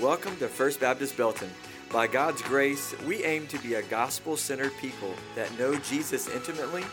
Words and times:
Welcome 0.00 0.34
to 0.38 0.48
First 0.48 0.80
Baptist 0.80 1.14
Belton. 1.18 1.50
By 1.92 2.06
God's 2.06 2.40
grace, 2.40 2.94
we 3.02 3.22
aim 3.22 3.46
to 3.48 3.58
be 3.58 3.74
a 3.74 3.82
gospel 3.82 4.34
centered 4.34 4.72
people 4.80 5.12
that 5.36 5.58
know 5.58 5.74
Jesus 5.74 6.26
intimately, 6.26 6.84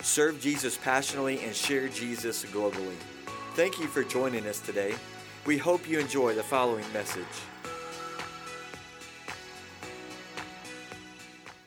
serve 0.00 0.40
Jesus 0.40 0.78
passionately, 0.78 1.44
and 1.44 1.54
share 1.54 1.88
Jesus 1.88 2.42
globally. 2.46 2.96
Thank 3.52 3.78
you 3.78 3.86
for 3.86 4.02
joining 4.02 4.46
us 4.46 4.60
today. 4.60 4.94
We 5.44 5.58
hope 5.58 5.86
you 5.86 5.98
enjoy 5.98 6.36
the 6.36 6.42
following 6.42 6.90
message. 6.94 7.24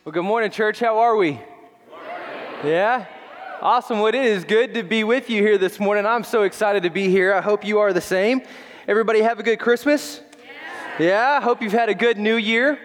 Well, 0.04 0.14
good 0.14 0.24
morning, 0.24 0.50
church. 0.50 0.80
How 0.80 0.98
are 0.98 1.16
we? 1.16 1.40
Yeah? 2.64 3.06
Awesome. 3.62 4.00
Well, 4.00 4.08
it 4.08 4.16
is 4.16 4.44
good 4.44 4.74
to 4.74 4.82
be 4.82 5.04
with 5.04 5.30
you 5.30 5.44
here 5.44 5.60
this 5.60 5.80
morning. 5.80 6.08
I'm 6.08 6.24
so 6.24 6.42
excited 6.42 6.82
to 6.82 6.90
be 6.90 7.08
here. 7.08 7.36
I 7.36 7.42
hope 7.42 7.64
you 7.64 7.78
are 7.78 7.94
the 7.94 8.02
same. 8.02 8.42
Everybody 8.88 9.22
have 9.22 9.40
a 9.40 9.44
good 9.44 9.60
Christmas? 9.60 10.22
Yeah, 11.00 11.42
hope 11.42 11.62
you've 11.62 11.74
had 11.74 11.90
a 11.90 11.94
good 11.94 12.18
new 12.18 12.38
year. 12.38 12.80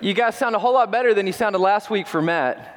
You 0.00 0.14
guys 0.14 0.36
sound 0.36 0.54
a 0.54 0.60
whole 0.60 0.74
lot 0.74 0.92
better 0.92 1.12
than 1.12 1.26
you 1.26 1.32
sounded 1.32 1.58
last 1.58 1.90
week 1.90 2.06
for 2.06 2.22
Matt. 2.22 2.72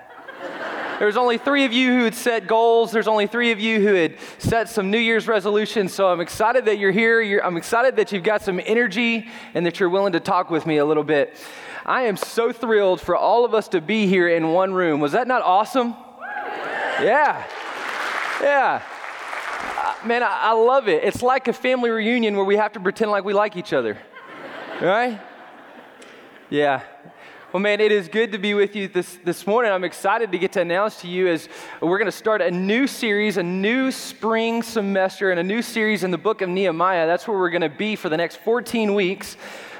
There's 0.97 1.17
only 1.17 1.37
three 1.37 1.65
of 1.65 1.71
you 1.71 1.91
who 1.91 2.03
had 2.05 2.15
set 2.15 2.47
goals. 2.47 2.91
There's 2.91 3.07
only 3.07 3.27
three 3.27 3.51
of 3.51 3.59
you 3.59 3.79
who 3.79 3.93
had 3.93 4.15
set 4.39 4.67
some 4.67 4.89
New 4.89 4.97
Year's 4.97 5.27
resolutions. 5.27 5.93
So 5.93 6.07
I'm 6.07 6.19
excited 6.19 6.65
that 6.65 6.79
you're 6.79 6.91
here. 6.91 7.21
You're, 7.21 7.45
I'm 7.45 7.57
excited 7.57 7.95
that 7.97 8.11
you've 8.11 8.23
got 8.23 8.41
some 8.41 8.59
energy 8.65 9.29
and 9.53 9.67
that 9.67 9.79
you're 9.79 9.89
willing 9.89 10.13
to 10.13 10.19
talk 10.19 10.49
with 10.49 10.65
me 10.65 10.77
a 10.77 10.85
little 10.85 11.03
bit. 11.03 11.37
I 11.85 12.03
am 12.03 12.17
so 12.17 12.51
thrilled 12.51 12.99
for 12.99 13.15
all 13.15 13.45
of 13.45 13.53
us 13.53 13.67
to 13.69 13.81
be 13.81 14.07
here 14.07 14.27
in 14.27 14.51
one 14.51 14.73
room. 14.73 14.99
Was 14.99 15.11
that 15.11 15.27
not 15.27 15.43
awesome? 15.43 15.95
Yeah. 17.01 17.45
Yeah. 18.41 18.81
Uh, 19.77 20.07
man, 20.07 20.23
I 20.25 20.53
love 20.53 20.87
it. 20.89 21.03
It's 21.03 21.21
like 21.21 21.47
a 21.47 21.53
family 21.53 21.91
reunion 21.91 22.35
where 22.35 22.45
we 22.45 22.57
have 22.57 22.73
to 22.73 22.79
pretend 22.79 23.11
like 23.11 23.23
we 23.23 23.33
like 23.33 23.55
each 23.55 23.73
other. 23.73 23.99
Right? 24.81 25.19
Yeah. 26.49 26.83
Well, 27.51 27.59
man, 27.59 27.81
it 27.81 27.91
is 27.91 28.07
good 28.07 28.31
to 28.31 28.37
be 28.37 28.53
with 28.53 28.77
you 28.77 28.87
this, 28.87 29.19
this 29.25 29.45
morning. 29.45 29.73
I'm 29.73 29.83
excited 29.83 30.31
to 30.31 30.37
get 30.37 30.53
to 30.53 30.61
announce 30.61 31.01
to 31.01 31.07
you 31.09 31.27
as 31.27 31.49
we're 31.81 31.97
going 31.97 32.05
to 32.05 32.13
start 32.13 32.41
a 32.41 32.49
new 32.49 32.87
series, 32.87 33.35
a 33.35 33.43
new 33.43 33.91
spring 33.91 34.63
semester, 34.63 35.31
and 35.31 35.39
a 35.39 35.43
new 35.43 35.61
series 35.61 36.05
in 36.05 36.11
the 36.11 36.17
book 36.17 36.41
of 36.41 36.47
Nehemiah. 36.47 37.07
That's 37.07 37.27
where 37.27 37.37
we're 37.37 37.49
going 37.49 37.61
to 37.61 37.69
be 37.69 37.97
for 37.97 38.07
the 38.07 38.15
next 38.15 38.37
14 38.37 38.95
weeks. 38.95 39.35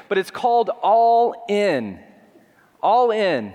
But 0.09 0.17
it's 0.17 0.31
called 0.31 0.69
All 0.81 1.45
In. 1.47 1.99
All 2.81 3.11
In. 3.11 3.53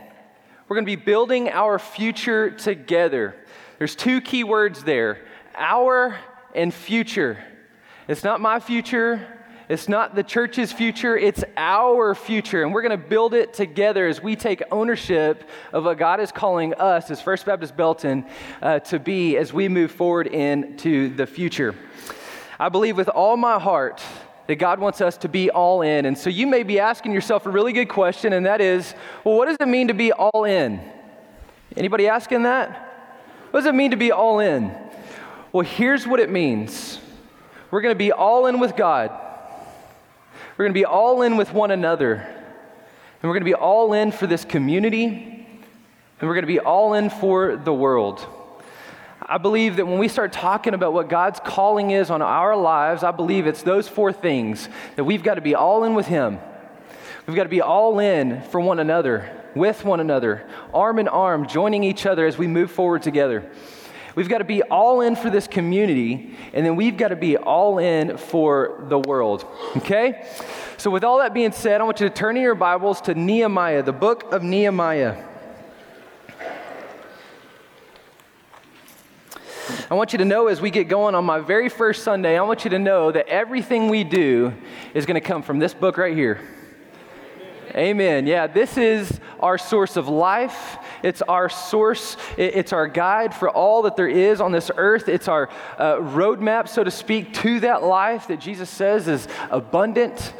We're 0.66 0.76
going 0.76 0.86
to 0.86 0.96
be 0.96 1.02
building 1.02 1.50
our 1.50 1.78
future 1.78 2.52
together. 2.52 3.36
There's 3.76 3.94
two 3.94 4.22
key 4.22 4.44
words 4.44 4.82
there 4.82 5.26
our 5.54 6.18
and 6.54 6.72
future. 6.72 7.38
It's 8.08 8.24
not 8.24 8.40
my 8.40 8.60
future, 8.60 9.26
it's 9.68 9.88
not 9.88 10.14
the 10.14 10.22
church's 10.22 10.72
future, 10.72 11.16
it's 11.16 11.42
our 11.56 12.14
future. 12.14 12.62
And 12.62 12.74
we're 12.74 12.82
going 12.82 12.98
to 12.98 13.08
build 13.08 13.32
it 13.32 13.54
together 13.54 14.06
as 14.06 14.22
we 14.22 14.36
take 14.36 14.62
ownership 14.70 15.48
of 15.72 15.84
what 15.84 15.96
God 15.96 16.20
is 16.20 16.30
calling 16.30 16.74
us 16.74 17.10
as 17.10 17.22
First 17.22 17.46
Baptist 17.46 17.76
Belton 17.76 18.26
uh, 18.60 18.80
to 18.80 18.98
be 18.98 19.36
as 19.38 19.52
we 19.52 19.68
move 19.68 19.90
forward 19.90 20.26
into 20.26 21.14
the 21.14 21.26
future. 21.26 21.74
I 22.60 22.68
believe 22.68 22.96
with 22.96 23.08
all 23.08 23.36
my 23.36 23.58
heart 23.58 24.02
that 24.46 24.56
God 24.56 24.78
wants 24.78 25.00
us 25.00 25.16
to 25.18 25.28
be 25.28 25.50
all 25.50 25.80
in. 25.80 26.04
And 26.04 26.16
so 26.16 26.28
you 26.28 26.46
may 26.46 26.62
be 26.62 26.78
asking 26.78 27.12
yourself 27.12 27.46
a 27.46 27.50
really 27.50 27.72
good 27.72 27.88
question, 27.88 28.34
and 28.34 28.44
that 28.44 28.60
is 28.60 28.94
well, 29.24 29.36
what 29.36 29.46
does 29.46 29.56
it 29.58 29.68
mean 29.68 29.88
to 29.88 29.94
be 29.94 30.12
all 30.12 30.44
in? 30.44 30.80
Anybody 31.76 32.06
asking 32.08 32.42
that? 32.42 32.80
What 33.50 33.60
does 33.60 33.66
it 33.66 33.74
mean 33.74 33.92
to 33.92 33.96
be 33.96 34.12
all 34.12 34.40
in? 34.40 34.74
Well, 35.52 35.64
here's 35.64 36.06
what 36.06 36.20
it 36.20 36.30
means 36.30 36.98
we're 37.70 37.80
going 37.80 37.94
to 37.94 37.98
be 37.98 38.12
all 38.12 38.46
in 38.46 38.60
with 38.60 38.76
God. 38.76 39.23
We're 40.56 40.66
going 40.66 40.74
to 40.74 40.80
be 40.80 40.84
all 40.84 41.22
in 41.22 41.36
with 41.36 41.52
one 41.52 41.72
another. 41.72 42.14
And 42.14 43.22
we're 43.22 43.32
going 43.32 43.40
to 43.40 43.44
be 43.44 43.54
all 43.54 43.92
in 43.92 44.12
for 44.12 44.28
this 44.28 44.44
community. 44.44 45.46
And 46.20 46.28
we're 46.28 46.34
going 46.34 46.44
to 46.44 46.46
be 46.46 46.60
all 46.60 46.94
in 46.94 47.10
for 47.10 47.56
the 47.56 47.72
world. 47.72 48.24
I 49.20 49.38
believe 49.38 49.76
that 49.76 49.86
when 49.86 49.98
we 49.98 50.06
start 50.06 50.32
talking 50.32 50.74
about 50.74 50.92
what 50.92 51.08
God's 51.08 51.40
calling 51.40 51.90
is 51.90 52.10
on 52.10 52.22
our 52.22 52.56
lives, 52.56 53.02
I 53.02 53.10
believe 53.10 53.46
it's 53.46 53.62
those 53.62 53.88
four 53.88 54.12
things 54.12 54.68
that 54.96 55.04
we've 55.04 55.22
got 55.22 55.34
to 55.34 55.40
be 55.40 55.54
all 55.54 55.84
in 55.84 55.94
with 55.94 56.06
Him. 56.06 56.38
We've 57.26 57.34
got 57.34 57.44
to 57.44 57.48
be 57.48 57.62
all 57.62 57.98
in 57.98 58.42
for 58.42 58.60
one 58.60 58.78
another, 58.78 59.30
with 59.54 59.84
one 59.84 59.98
another, 59.98 60.46
arm 60.74 60.98
in 60.98 61.08
arm, 61.08 61.48
joining 61.48 61.82
each 61.82 62.04
other 62.04 62.26
as 62.26 62.36
we 62.36 62.46
move 62.46 62.70
forward 62.70 63.02
together. 63.02 63.50
We've 64.14 64.28
got 64.28 64.38
to 64.38 64.44
be 64.44 64.62
all 64.62 65.00
in 65.00 65.16
for 65.16 65.28
this 65.28 65.46
community, 65.48 66.36
and 66.52 66.64
then 66.64 66.76
we've 66.76 66.96
got 66.96 67.08
to 67.08 67.16
be 67.16 67.36
all 67.36 67.78
in 67.78 68.16
for 68.16 68.84
the 68.88 68.98
world. 68.98 69.44
Okay? 69.76 70.28
So, 70.76 70.90
with 70.90 71.02
all 71.02 71.18
that 71.18 71.34
being 71.34 71.52
said, 71.52 71.80
I 71.80 71.84
want 71.84 72.00
you 72.00 72.08
to 72.08 72.14
turn 72.14 72.36
in 72.36 72.42
your 72.42 72.54
Bibles 72.54 73.00
to 73.02 73.14
Nehemiah, 73.14 73.82
the 73.82 73.92
book 73.92 74.32
of 74.32 74.42
Nehemiah. 74.42 75.24
I 79.90 79.94
want 79.94 80.12
you 80.12 80.18
to 80.18 80.24
know 80.24 80.46
as 80.46 80.60
we 80.60 80.70
get 80.70 80.88
going 80.88 81.14
on 81.14 81.24
my 81.24 81.40
very 81.40 81.68
first 81.68 82.04
Sunday, 82.04 82.38
I 82.38 82.42
want 82.42 82.64
you 82.64 82.70
to 82.70 82.78
know 82.78 83.12
that 83.12 83.28
everything 83.28 83.88
we 83.88 84.04
do 84.04 84.52
is 84.94 85.06
going 85.06 85.20
to 85.20 85.26
come 85.26 85.42
from 85.42 85.58
this 85.58 85.74
book 85.74 85.98
right 85.98 86.16
here. 86.16 86.40
Amen. 87.74 88.26
Yeah, 88.26 88.46
this 88.46 88.78
is 88.78 89.20
our 89.40 89.58
source 89.58 89.96
of 89.96 90.08
life. 90.08 90.78
It's 91.04 91.20
our 91.20 91.50
source, 91.50 92.16
it's 92.38 92.72
our 92.72 92.86
guide 92.86 93.34
for 93.34 93.50
all 93.50 93.82
that 93.82 93.94
there 93.94 94.08
is 94.08 94.40
on 94.40 94.52
this 94.52 94.70
earth. 94.74 95.06
It's 95.06 95.28
our 95.28 95.50
uh, 95.76 95.96
roadmap, 95.96 96.66
so 96.66 96.82
to 96.82 96.90
speak, 96.90 97.34
to 97.34 97.60
that 97.60 97.82
life 97.82 98.28
that 98.28 98.40
Jesus 98.40 98.70
says 98.70 99.06
is 99.06 99.28
abundant. 99.50 100.32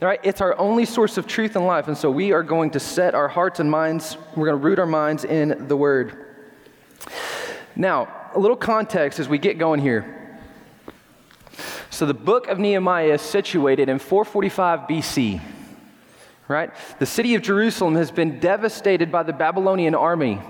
All 0.00 0.08
right, 0.08 0.18
it's 0.22 0.40
our 0.40 0.58
only 0.58 0.86
source 0.86 1.18
of 1.18 1.26
truth 1.26 1.54
and 1.54 1.66
life. 1.66 1.86
And 1.86 1.98
so 1.98 2.10
we 2.10 2.32
are 2.32 2.42
going 2.42 2.70
to 2.70 2.80
set 2.80 3.14
our 3.14 3.28
hearts 3.28 3.60
and 3.60 3.70
minds, 3.70 4.16
we're 4.34 4.46
going 4.46 4.58
to 4.58 4.66
root 4.66 4.78
our 4.78 4.86
minds 4.86 5.24
in 5.24 5.68
the 5.68 5.76
Word. 5.76 6.16
Now, 7.76 8.30
a 8.34 8.38
little 8.38 8.56
context 8.56 9.20
as 9.20 9.28
we 9.28 9.36
get 9.36 9.58
going 9.58 9.80
here. 9.80 10.40
So, 11.90 12.06
the 12.06 12.14
book 12.14 12.48
of 12.48 12.58
Nehemiah 12.58 13.12
is 13.12 13.20
situated 13.20 13.90
in 13.90 13.98
445 13.98 14.80
BC 14.88 15.42
right? 16.48 16.70
The 16.98 17.06
city 17.06 17.34
of 17.34 17.42
Jerusalem 17.42 17.96
has 17.96 18.10
been 18.10 18.38
devastated 18.38 19.10
by 19.10 19.24
the 19.24 19.32
Babylonian 19.32 19.94
army. 19.94 20.40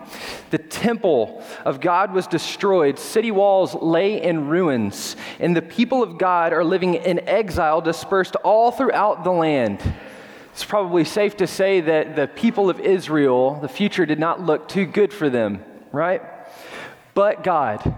The 0.51 0.59
temple 0.59 1.43
of 1.65 1.81
God 1.81 2.13
was 2.13 2.27
destroyed, 2.27 2.99
city 2.99 3.31
walls 3.31 3.75
lay 3.75 4.23
in 4.23 4.49
ruins, 4.49 5.17
and 5.41 5.57
the 5.57 5.63
people 5.63 6.03
of 6.03 6.19
God 6.19 6.53
are 6.53 6.65
living 6.65 6.95
in 6.95 7.27
exile, 7.29 7.81
dispersed 7.81 8.37
all 8.37 8.71
throughout 8.71 9.25
the 9.25 9.33
land. 9.33 9.81
It's 10.53 10.65
probably 10.65 11.05
safe 11.05 11.37
to 11.39 11.47
say 11.47 11.81
that 11.83 12.17
the 12.17 12.29
people 12.29 12.71
of 12.71 12.81
Israel, 12.81 13.59
the 13.61 13.69
future 13.69 14.07
did 14.07 14.19
not 14.19 14.41
look 14.41 14.69
too 14.69 14.87
good 14.87 15.13
for 15.13 15.29
them, 15.29 15.63
right? 15.93 16.23
But 17.15 17.43
God, 17.43 17.95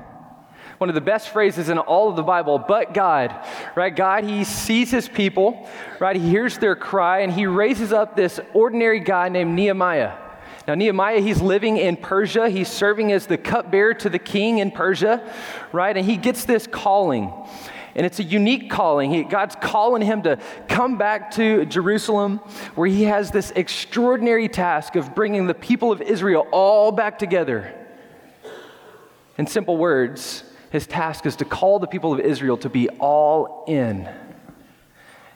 one 0.78 0.88
of 0.88 0.94
the 0.94 1.00
best 1.00 1.28
phrases 1.30 1.68
in 1.68 1.78
all 1.78 2.08
of 2.08 2.16
the 2.16 2.22
Bible, 2.22 2.58
but 2.58 2.94
God, 2.94 3.34
right? 3.74 3.94
God, 3.94 4.24
He 4.24 4.44
sees 4.44 4.90
His 4.90 5.08
people, 5.08 5.68
right? 6.00 6.16
He 6.16 6.28
hears 6.28 6.58
their 6.58 6.76
cry, 6.76 7.20
and 7.20 7.32
He 7.32 7.46
raises 7.46 7.92
up 7.92 8.16
this 8.16 8.40
ordinary 8.54 9.00
guy 9.00 9.28
named 9.28 9.54
Nehemiah. 9.54 10.14
Now, 10.68 10.74
Nehemiah, 10.74 11.20
he's 11.20 11.40
living 11.40 11.78
in 11.78 11.96
Persia. 11.96 12.50
He's 12.50 12.68
serving 12.68 13.10
as 13.10 13.24
the 13.26 13.38
cupbearer 13.38 13.94
to 13.94 14.10
the 14.10 14.18
king 14.18 14.58
in 14.58 14.70
Persia, 14.70 15.26
right? 15.72 15.96
And 15.96 16.04
he 16.04 16.18
gets 16.18 16.44
this 16.44 16.66
calling. 16.66 17.32
And 17.94 18.04
it's 18.04 18.18
a 18.18 18.22
unique 18.22 18.70
calling. 18.70 19.10
He, 19.10 19.22
God's 19.22 19.56
calling 19.56 20.02
him 20.02 20.20
to 20.24 20.38
come 20.68 20.98
back 20.98 21.30
to 21.32 21.64
Jerusalem, 21.64 22.36
where 22.74 22.86
he 22.86 23.04
has 23.04 23.30
this 23.30 23.50
extraordinary 23.56 24.46
task 24.46 24.94
of 24.94 25.14
bringing 25.14 25.46
the 25.46 25.54
people 25.54 25.90
of 25.90 26.02
Israel 26.02 26.46
all 26.52 26.92
back 26.92 27.18
together. 27.18 27.74
In 29.38 29.46
simple 29.46 29.78
words, 29.78 30.44
his 30.70 30.86
task 30.86 31.26
is 31.26 31.36
to 31.36 31.44
call 31.44 31.78
the 31.78 31.86
people 31.86 32.12
of 32.12 32.20
Israel 32.20 32.56
to 32.58 32.68
be 32.68 32.88
all 32.88 33.64
in. 33.66 34.08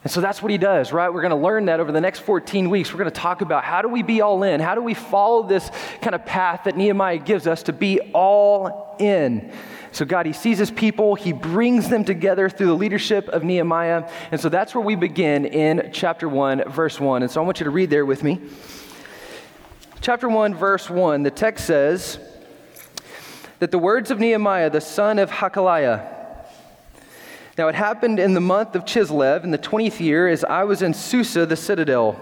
And 0.04 0.10
so 0.10 0.20
that's 0.20 0.42
what 0.42 0.50
he 0.50 0.58
does, 0.58 0.92
right? 0.92 1.12
We're 1.12 1.22
going 1.22 1.30
to 1.30 1.36
learn 1.36 1.66
that 1.66 1.78
over 1.78 1.92
the 1.92 2.00
next 2.00 2.20
14 2.20 2.70
weeks. 2.70 2.92
We're 2.92 2.98
going 2.98 3.10
to 3.10 3.20
talk 3.20 3.40
about 3.40 3.62
how 3.62 3.82
do 3.82 3.88
we 3.88 4.02
be 4.02 4.20
all 4.20 4.42
in? 4.42 4.60
How 4.60 4.74
do 4.74 4.82
we 4.82 4.94
follow 4.94 5.46
this 5.46 5.70
kind 6.00 6.14
of 6.16 6.26
path 6.26 6.62
that 6.64 6.76
Nehemiah 6.76 7.18
gives 7.18 7.46
us 7.46 7.62
to 7.64 7.72
be 7.72 8.00
all 8.12 8.96
in? 8.98 9.52
So, 9.92 10.04
God, 10.04 10.26
He 10.26 10.32
sees 10.32 10.58
His 10.58 10.72
people, 10.72 11.14
He 11.14 11.32
brings 11.32 11.88
them 11.88 12.04
together 12.04 12.48
through 12.48 12.66
the 12.66 12.74
leadership 12.74 13.28
of 13.28 13.44
Nehemiah. 13.44 14.10
And 14.32 14.40
so 14.40 14.48
that's 14.48 14.74
where 14.74 14.84
we 14.84 14.96
begin 14.96 15.44
in 15.44 15.90
chapter 15.92 16.28
1, 16.28 16.70
verse 16.70 16.98
1. 16.98 17.22
And 17.22 17.30
so 17.30 17.40
I 17.40 17.44
want 17.44 17.60
you 17.60 17.64
to 17.64 17.70
read 17.70 17.88
there 17.88 18.04
with 18.04 18.24
me. 18.24 18.40
Chapter 20.00 20.28
1, 20.28 20.56
verse 20.56 20.90
1, 20.90 21.22
the 21.22 21.30
text 21.30 21.64
says, 21.64 22.18
that 23.62 23.70
the 23.70 23.78
words 23.78 24.10
of 24.10 24.18
Nehemiah, 24.18 24.70
the 24.70 24.80
son 24.80 25.20
of 25.20 25.30
Hakaliah, 25.30 26.04
now 27.56 27.68
it 27.68 27.76
happened 27.76 28.18
in 28.18 28.34
the 28.34 28.40
month 28.40 28.74
of 28.74 28.84
Chislev, 28.84 29.44
in 29.44 29.52
the 29.52 29.58
20th 29.58 30.00
year, 30.00 30.26
as 30.26 30.42
I 30.42 30.64
was 30.64 30.82
in 30.82 30.92
Susa, 30.92 31.46
the 31.46 31.54
citadel, 31.54 32.18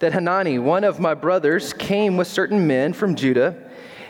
that 0.00 0.12
Hanani, 0.12 0.58
one 0.58 0.84
of 0.84 1.00
my 1.00 1.14
brothers, 1.14 1.72
came 1.72 2.18
with 2.18 2.26
certain 2.26 2.66
men 2.66 2.92
from 2.92 3.16
Judah, 3.16 3.56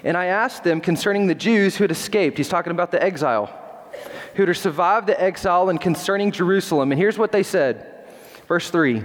and 0.02 0.16
I 0.16 0.24
asked 0.24 0.64
them 0.64 0.80
concerning 0.80 1.28
the 1.28 1.34
Jews 1.36 1.76
who 1.76 1.84
had 1.84 1.92
escaped. 1.92 2.38
He's 2.38 2.48
talking 2.48 2.72
about 2.72 2.90
the 2.90 3.00
exile, 3.00 3.56
who 4.34 4.44
had 4.44 4.56
survived 4.56 5.06
the 5.06 5.22
exile, 5.22 5.68
and 5.68 5.80
concerning 5.80 6.32
Jerusalem. 6.32 6.90
And 6.90 7.00
here's 7.00 7.18
what 7.18 7.30
they 7.30 7.44
said. 7.44 8.04
Verse 8.48 8.68
3 8.68 9.04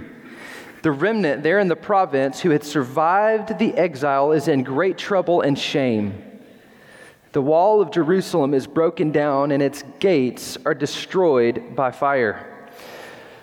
The 0.82 0.90
remnant 0.90 1.44
there 1.44 1.60
in 1.60 1.68
the 1.68 1.76
province 1.76 2.40
who 2.40 2.50
had 2.50 2.64
survived 2.64 3.60
the 3.60 3.74
exile 3.74 4.32
is 4.32 4.48
in 4.48 4.64
great 4.64 4.98
trouble 4.98 5.40
and 5.40 5.56
shame. 5.56 6.33
The 7.34 7.42
wall 7.42 7.80
of 7.80 7.90
Jerusalem 7.90 8.54
is 8.54 8.68
broken 8.68 9.10
down 9.10 9.50
and 9.50 9.60
its 9.60 9.82
gates 9.98 10.56
are 10.64 10.72
destroyed 10.72 11.74
by 11.74 11.90
fire. 11.90 12.48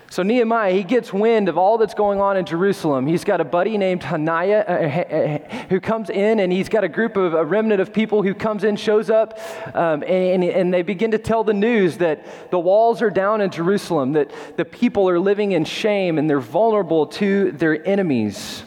So 0.09 0.23
Nehemiah, 0.23 0.71
he 0.71 0.83
gets 0.83 1.11
wind 1.11 1.49
of 1.49 1.57
all 1.57 1.77
that's 1.77 1.93
going 1.93 2.21
on 2.21 2.37
in 2.37 2.45
Jerusalem. 2.45 3.05
He's 3.05 3.25
got 3.25 3.41
a 3.41 3.43
buddy 3.43 3.77
named 3.77 4.03
Hananiah 4.03 4.63
uh, 4.65 4.71
uh, 4.71 5.65
who 5.67 5.81
comes 5.81 6.09
in, 6.09 6.39
and 6.39 6.53
he's 6.53 6.69
got 6.69 6.85
a 6.85 6.89
group 6.89 7.17
of 7.17 7.33
a 7.33 7.43
remnant 7.43 7.81
of 7.81 7.91
people 7.91 8.21
who 8.21 8.33
comes 8.33 8.63
in, 8.63 8.77
shows 8.77 9.09
up, 9.09 9.37
um, 9.73 10.03
and, 10.03 10.43
and 10.43 10.73
they 10.73 10.83
begin 10.83 11.11
to 11.11 11.17
tell 11.17 11.43
the 11.43 11.53
news 11.53 11.97
that 11.97 12.49
the 12.49 12.59
walls 12.59 13.01
are 13.01 13.09
down 13.09 13.41
in 13.41 13.51
Jerusalem, 13.51 14.13
that 14.13 14.31
the 14.55 14.65
people 14.65 15.09
are 15.09 15.19
living 15.19 15.51
in 15.51 15.65
shame 15.65 16.17
and 16.17 16.29
they're 16.29 16.39
vulnerable 16.39 17.07
to 17.07 17.51
their 17.51 17.85
enemies. 17.85 18.63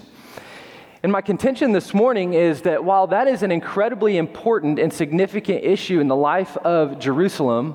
And 1.05 1.13
my 1.13 1.21
contention 1.21 1.73
this 1.73 1.93
morning 1.93 2.33
is 2.33 2.63
that 2.63 2.83
while 2.83 3.09
that 3.09 3.29
is 3.29 3.43
an 3.43 3.53
incredibly 3.53 4.17
important 4.17 4.79
and 4.79 4.91
significant 4.91 5.63
issue 5.63 6.01
in 6.01 6.09
the 6.09 6.17
life 6.17 6.57
of 6.57 6.99
Jerusalem, 6.99 7.73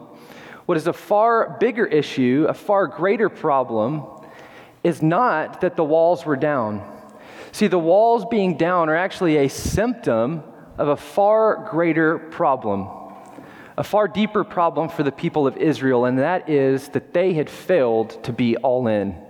what 0.65 0.77
is 0.77 0.87
a 0.87 0.93
far 0.93 1.55
bigger 1.59 1.85
issue, 1.85 2.47
a 2.49 2.55
far 2.55 2.87
greater 2.87 3.29
problem, 3.29 4.07
is 4.83 5.03
not 5.03 5.61
that 5.61 5.75
the 5.75 5.83
walls 5.83 6.25
were 6.25 6.37
down. 6.37 6.81
See, 7.51 7.67
the 7.67 7.77
walls 7.77 8.25
being 8.31 8.57
down 8.57 8.89
are 8.89 8.95
actually 8.95 9.37
a 9.37 9.47
symptom 9.47 10.41
of 10.79 10.87
a 10.87 10.97
far 10.97 11.69
greater 11.69 12.17
problem, 12.17 12.89
a 13.77 13.83
far 13.83 14.07
deeper 14.07 14.43
problem 14.43 14.89
for 14.89 15.03
the 15.03 15.11
people 15.11 15.45
of 15.45 15.55
Israel, 15.55 16.05
and 16.05 16.17
that 16.17 16.49
is 16.49 16.89
that 16.89 17.13
they 17.13 17.33
had 17.33 17.47
failed 17.47 18.23
to 18.23 18.33
be 18.33 18.57
all 18.57 18.87
in. 18.87 19.28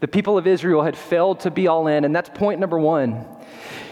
The 0.00 0.08
people 0.08 0.36
of 0.36 0.46
Israel 0.46 0.82
had 0.82 0.96
failed 0.96 1.40
to 1.40 1.50
be 1.50 1.68
all 1.68 1.86
in, 1.86 2.04
and 2.04 2.14
that's 2.14 2.28
point 2.30 2.60
number 2.60 2.78
one. 2.78 3.24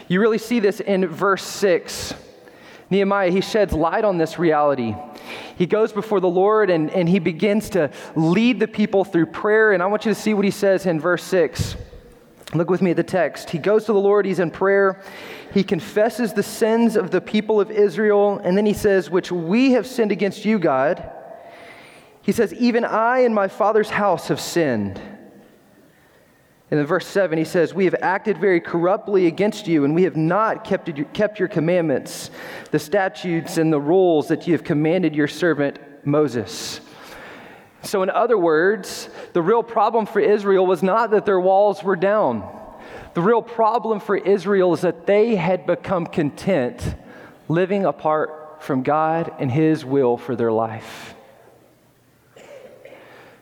You 0.07 0.21
really 0.21 0.37
see 0.37 0.59
this 0.59 0.79
in 0.79 1.07
verse 1.07 1.43
6. 1.43 2.13
Nehemiah, 2.89 3.31
he 3.31 3.41
sheds 3.41 3.73
light 3.73 4.05
on 4.05 4.17
this 4.17 4.37
reality. 4.37 4.95
He 5.57 5.65
goes 5.65 5.91
before 5.91 6.19
the 6.19 6.29
Lord 6.29 6.69
and, 6.69 6.91
and 6.91 7.09
he 7.09 7.17
begins 7.17 7.69
to 7.71 7.89
lead 8.15 8.59
the 8.59 8.67
people 8.67 9.03
through 9.03 9.27
prayer. 9.27 9.71
And 9.71 9.81
I 9.81 9.87
want 9.87 10.05
you 10.05 10.13
to 10.13 10.19
see 10.19 10.35
what 10.35 10.45
he 10.45 10.51
says 10.51 10.85
in 10.85 10.99
verse 10.99 11.23
6. 11.23 11.75
Look 12.53 12.69
with 12.69 12.81
me 12.81 12.91
at 12.91 12.97
the 12.97 13.03
text. 13.03 13.49
He 13.49 13.57
goes 13.57 13.85
to 13.85 13.93
the 13.93 13.99
Lord, 13.99 14.25
he's 14.25 14.39
in 14.39 14.51
prayer. 14.51 15.01
He 15.53 15.63
confesses 15.63 16.33
the 16.33 16.43
sins 16.43 16.95
of 16.95 17.09
the 17.09 17.21
people 17.21 17.59
of 17.59 17.71
Israel. 17.71 18.39
And 18.43 18.55
then 18.55 18.67
he 18.67 18.73
says, 18.73 19.09
Which 19.09 19.31
we 19.31 19.71
have 19.71 19.87
sinned 19.87 20.11
against 20.11 20.45
you, 20.45 20.59
God. 20.59 21.09
He 22.21 22.31
says, 22.31 22.53
Even 22.53 22.85
I 22.85 23.19
and 23.19 23.33
my 23.33 23.47
father's 23.47 23.89
house 23.89 24.27
have 24.27 24.39
sinned. 24.39 25.01
In 26.79 26.85
verse 26.85 27.07
7, 27.07 27.37
he 27.37 27.45
says, 27.45 27.73
We 27.73 27.85
have 27.85 27.95
acted 28.01 28.37
very 28.37 28.59
corruptly 28.59 29.27
against 29.27 29.67
you, 29.67 29.85
and 29.85 29.95
we 29.95 30.03
have 30.03 30.15
not 30.15 30.63
kept, 30.63 30.89
kept 31.13 31.39
your 31.39 31.47
commandments, 31.47 32.29
the 32.71 32.79
statutes, 32.79 33.57
and 33.57 33.71
the 33.71 33.79
rules 33.79 34.27
that 34.27 34.47
you 34.47 34.53
have 34.53 34.63
commanded 34.63 35.15
your 35.15 35.27
servant 35.27 35.79
Moses. 36.05 36.81
So, 37.83 38.03
in 38.03 38.09
other 38.09 38.37
words, 38.37 39.09
the 39.33 39.41
real 39.41 39.63
problem 39.63 40.05
for 40.05 40.19
Israel 40.19 40.65
was 40.65 40.83
not 40.83 41.11
that 41.11 41.25
their 41.25 41.39
walls 41.39 41.83
were 41.83 41.95
down. 41.95 42.51
The 43.13 43.21
real 43.21 43.41
problem 43.41 43.99
for 43.99 44.17
Israel 44.17 44.73
is 44.73 44.81
that 44.81 45.05
they 45.05 45.35
had 45.35 45.65
become 45.65 46.05
content 46.05 46.95
living 47.47 47.85
apart 47.85 48.63
from 48.63 48.83
God 48.83 49.33
and 49.39 49.51
His 49.51 49.85
will 49.85 50.17
for 50.17 50.35
their 50.35 50.51
life. 50.51 51.14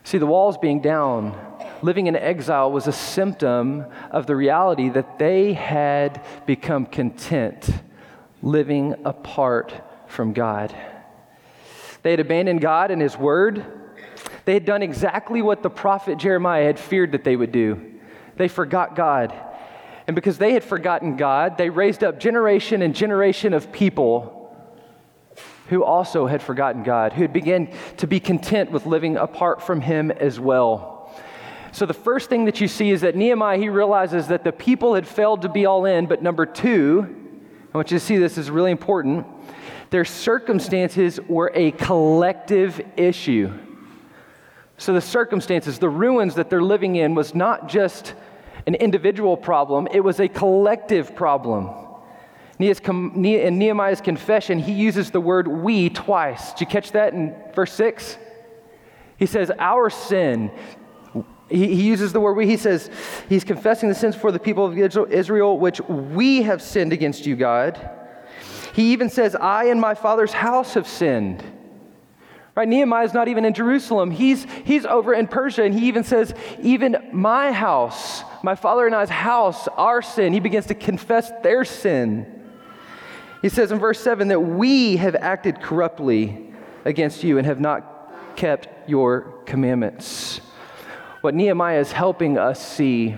See, 0.03 0.17
the 0.17 0.25
walls 0.25 0.57
being 0.57 0.81
down 0.81 1.39
living 1.81 2.07
in 2.07 2.15
exile 2.15 2.71
was 2.71 2.88
a 2.88 2.91
symptom 2.91 3.85
of 4.11 4.25
the 4.25 4.35
reality 4.35 4.89
that 4.89 5.19
they 5.19 5.53
had 5.53 6.23
become 6.45 6.85
content 6.85 7.69
living 8.41 8.95
apart 9.05 9.73
from 10.07 10.33
God. 10.33 10.75
They 12.03 12.11
had 12.11 12.19
abandoned 12.19 12.61
God 12.61 12.91
and 12.91 13.01
His 13.01 13.17
Word. 13.17 13.65
They 14.45 14.53
had 14.53 14.65
done 14.65 14.83
exactly 14.83 15.41
what 15.41 15.63
the 15.63 15.69
prophet 15.69 16.17
Jeremiah 16.17 16.65
had 16.65 16.79
feared 16.79 17.13
that 17.13 17.23
they 17.23 17.35
would 17.35 17.51
do. 17.51 17.94
They 18.35 18.47
forgot 18.47 18.95
God. 18.95 19.33
And 20.05 20.15
because 20.15 20.38
they 20.38 20.53
had 20.53 20.63
forgotten 20.63 21.15
God, 21.15 21.57
they 21.57 21.69
raised 21.69 22.03
up 22.03 22.19
generation 22.19 22.81
and 22.81 22.94
generation 22.94 23.53
of 23.53 23.71
people 23.71 24.43
who 25.69 25.83
also 25.83 26.27
had 26.27 26.42
forgotten 26.42 26.83
God, 26.83 27.13
who 27.13 27.21
had 27.21 27.33
begun 27.33 27.69
to 27.98 28.07
be 28.07 28.19
content 28.19 28.71
with 28.71 28.86
living 28.86 29.18
apart 29.18 29.62
from 29.62 29.81
Him 29.81 30.12
as 30.12 30.39
well. 30.39 30.94
So 31.71 31.88
the 31.88 31.94
first 31.94 32.30
thing 32.30 32.45
that 32.45 32.62
you 32.62 32.68
see 32.68 32.92
is 32.92 33.01
that 33.01 33.15
Nehemiah, 33.15 33.57
he 33.57 33.69
realizes 33.69 34.27
that 34.27 34.44
the 34.44 34.51
people 34.51 34.94
had 34.94 35.07
failed 35.07 35.42
to 35.42 35.50
be 35.50 35.65
all 35.65 35.86
in. 35.86 36.06
But 36.06 36.21
number 36.21 36.45
two, 36.45 37.07
I 37.74 37.77
want 37.77 37.89
you 37.89 37.98
to 37.98 38.06
see 38.06 38.18
this 38.18 38.38
is 38.38 38.51
really 38.51 38.69
important. 38.69 39.25
Their 39.89 40.06
circumstances 40.06 41.19
were 41.27 41.51
a 41.56 41.71
collective 41.71 42.80
issue. 42.95 43.51
So 44.77 44.94
the 44.94 45.01
circumstances, 45.01 45.80
the 45.80 45.89
ruins 45.89 46.36
that 46.36 46.50
they're 46.50 46.62
living 46.62 46.95
in, 46.95 47.15
was 47.15 47.33
not 47.33 47.69
just 47.69 48.13
an 48.68 48.75
individual 48.75 49.36
problem, 49.36 49.88
it 49.92 50.01
was 50.01 50.19
a 50.19 50.27
collective 50.27 51.15
problem. 51.15 51.69
In 52.59 53.57
Nehemiah's 53.57 54.01
confession, 54.01 54.59
he 54.59 54.73
uses 54.73 55.11
the 55.11 55.19
word 55.19 55.47
we 55.47 55.89
twice. 55.89 56.53
Did 56.53 56.61
you 56.61 56.67
catch 56.67 56.91
that 56.91 57.13
in 57.13 57.35
verse 57.55 57.73
6? 57.73 58.17
He 59.17 59.25
says, 59.25 59.51
Our 59.57 59.89
sin, 59.89 60.51
he, 61.50 61.83
uses 61.83 62.13
the 62.13 62.19
word 62.19 62.33
we. 62.33 62.47
He 62.47 62.57
says, 62.57 62.89
He's 63.27 63.44
confessing 63.44 63.89
the 63.89 63.95
sins 63.95 64.15
for 64.15 64.31
the 64.31 64.39
people 64.39 64.65
of 64.65 64.77
Israel, 64.77 65.57
which 65.57 65.81
we 65.81 66.44
have 66.44 66.61
sinned 66.61 66.94
against 66.94 67.25
you, 67.25 67.35
God. 67.35 67.89
He 68.73 68.94
even 68.94 69.09
says, 69.09 69.35
I 69.35 69.65
and 69.65 69.79
my 69.79 69.94
father's 69.94 70.33
house 70.33 70.73
have 70.73 70.88
sinned. 70.88 71.44
Right? 72.55 72.67
Nehemiah 72.67 73.05
is 73.05 73.13
not 73.13 73.27
even 73.27 73.45
in 73.45 73.53
Jerusalem. 73.53 74.11
He's, 74.11 74.45
he's 74.63 74.85
over 74.85 75.13
in 75.13 75.27
Persia, 75.27 75.63
and 75.63 75.73
he 75.73 75.88
even 75.88 76.03
says, 76.03 76.35
Even 76.61 77.09
my 77.11 77.51
house, 77.51 78.23
my 78.44 78.53
father 78.53 78.85
and 78.85 78.94
I's 78.94 79.09
house, 79.09 79.67
our 79.69 80.03
sin. 80.03 80.33
He 80.33 80.39
begins 80.39 80.67
to 80.67 80.75
confess 80.75 81.31
their 81.41 81.65
sin. 81.65 82.43
He 83.44 83.50
says 83.50 83.74
in 83.74 83.78
verse 83.78 84.00
7 84.00 84.30
that 84.30 84.40
we 84.40 84.95
have 84.95 85.16
acted 85.16 85.62
corruptly 85.62 86.54
against 86.86 87.25
you 87.25 87.38
and 87.38 87.45
have 87.45 87.60
not 87.60 88.38
kept 88.38 88.90
your 88.90 89.34
commandments. 89.45 90.40
What 91.19 91.36
Nehemiah 91.36 91.81
is 91.81 91.92
helping 91.92 92.38
us 92.38 92.65
see 92.65 93.15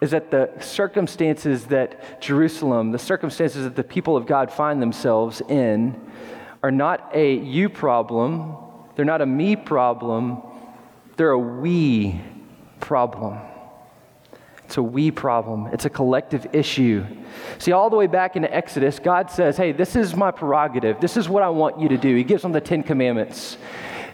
is 0.00 0.12
that 0.12 0.30
the 0.30 0.50
circumstances 0.58 1.66
that 1.66 2.22
Jerusalem, 2.22 2.92
the 2.92 2.98
circumstances 2.98 3.64
that 3.64 3.76
the 3.76 3.84
people 3.84 4.16
of 4.16 4.26
God 4.26 4.50
find 4.50 4.80
themselves 4.80 5.42
in, 5.50 6.00
are 6.62 6.70
not 6.70 7.10
a 7.12 7.34
you 7.34 7.68
problem, 7.68 8.56
they're 8.96 9.04
not 9.04 9.20
a 9.20 9.26
me 9.26 9.54
problem, 9.54 10.40
they're 11.16 11.32
a 11.32 11.38
we 11.38 12.18
problem. 12.80 13.38
It's 14.70 14.76
a 14.76 14.82
we 14.84 15.10
problem. 15.10 15.66
It's 15.72 15.84
a 15.84 15.90
collective 15.90 16.46
issue. 16.52 17.04
See, 17.58 17.72
all 17.72 17.90
the 17.90 17.96
way 17.96 18.06
back 18.06 18.36
in 18.36 18.44
Exodus, 18.44 19.00
God 19.00 19.28
says, 19.28 19.56
Hey, 19.56 19.72
this 19.72 19.96
is 19.96 20.14
my 20.14 20.30
prerogative. 20.30 21.00
This 21.00 21.16
is 21.16 21.28
what 21.28 21.42
I 21.42 21.48
want 21.48 21.80
you 21.80 21.88
to 21.88 21.96
do. 21.96 22.14
He 22.14 22.22
gives 22.22 22.42
them 22.42 22.52
the 22.52 22.60
Ten 22.60 22.84
Commandments. 22.84 23.56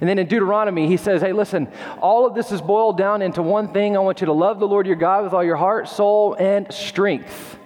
And 0.01 0.09
then 0.09 0.19
in 0.19 0.27
Deuteronomy, 0.27 0.89
he 0.89 0.97
says, 0.97 1.21
Hey, 1.21 1.35
listen, 1.35 1.69
all 2.01 2.27
of 2.27 2.35
this 2.35 2.53
is 2.53 2.63
boiled 2.63 2.97
down 2.97 3.21
into 3.21 3.43
one 3.43 3.75
thing. 3.75 3.99
I 3.99 4.01
want 4.01 4.23
you 4.23 4.29
to 4.29 4.33
love 4.33 4.59
the 4.59 4.67
Lord 4.67 4.87
your 4.87 4.97
God 4.97 5.25
with 5.25 5.35
all 5.35 5.45
your 5.45 5.57
heart, 5.57 5.91
soul, 5.91 6.33
and 6.39 6.73
strength. 6.73 7.59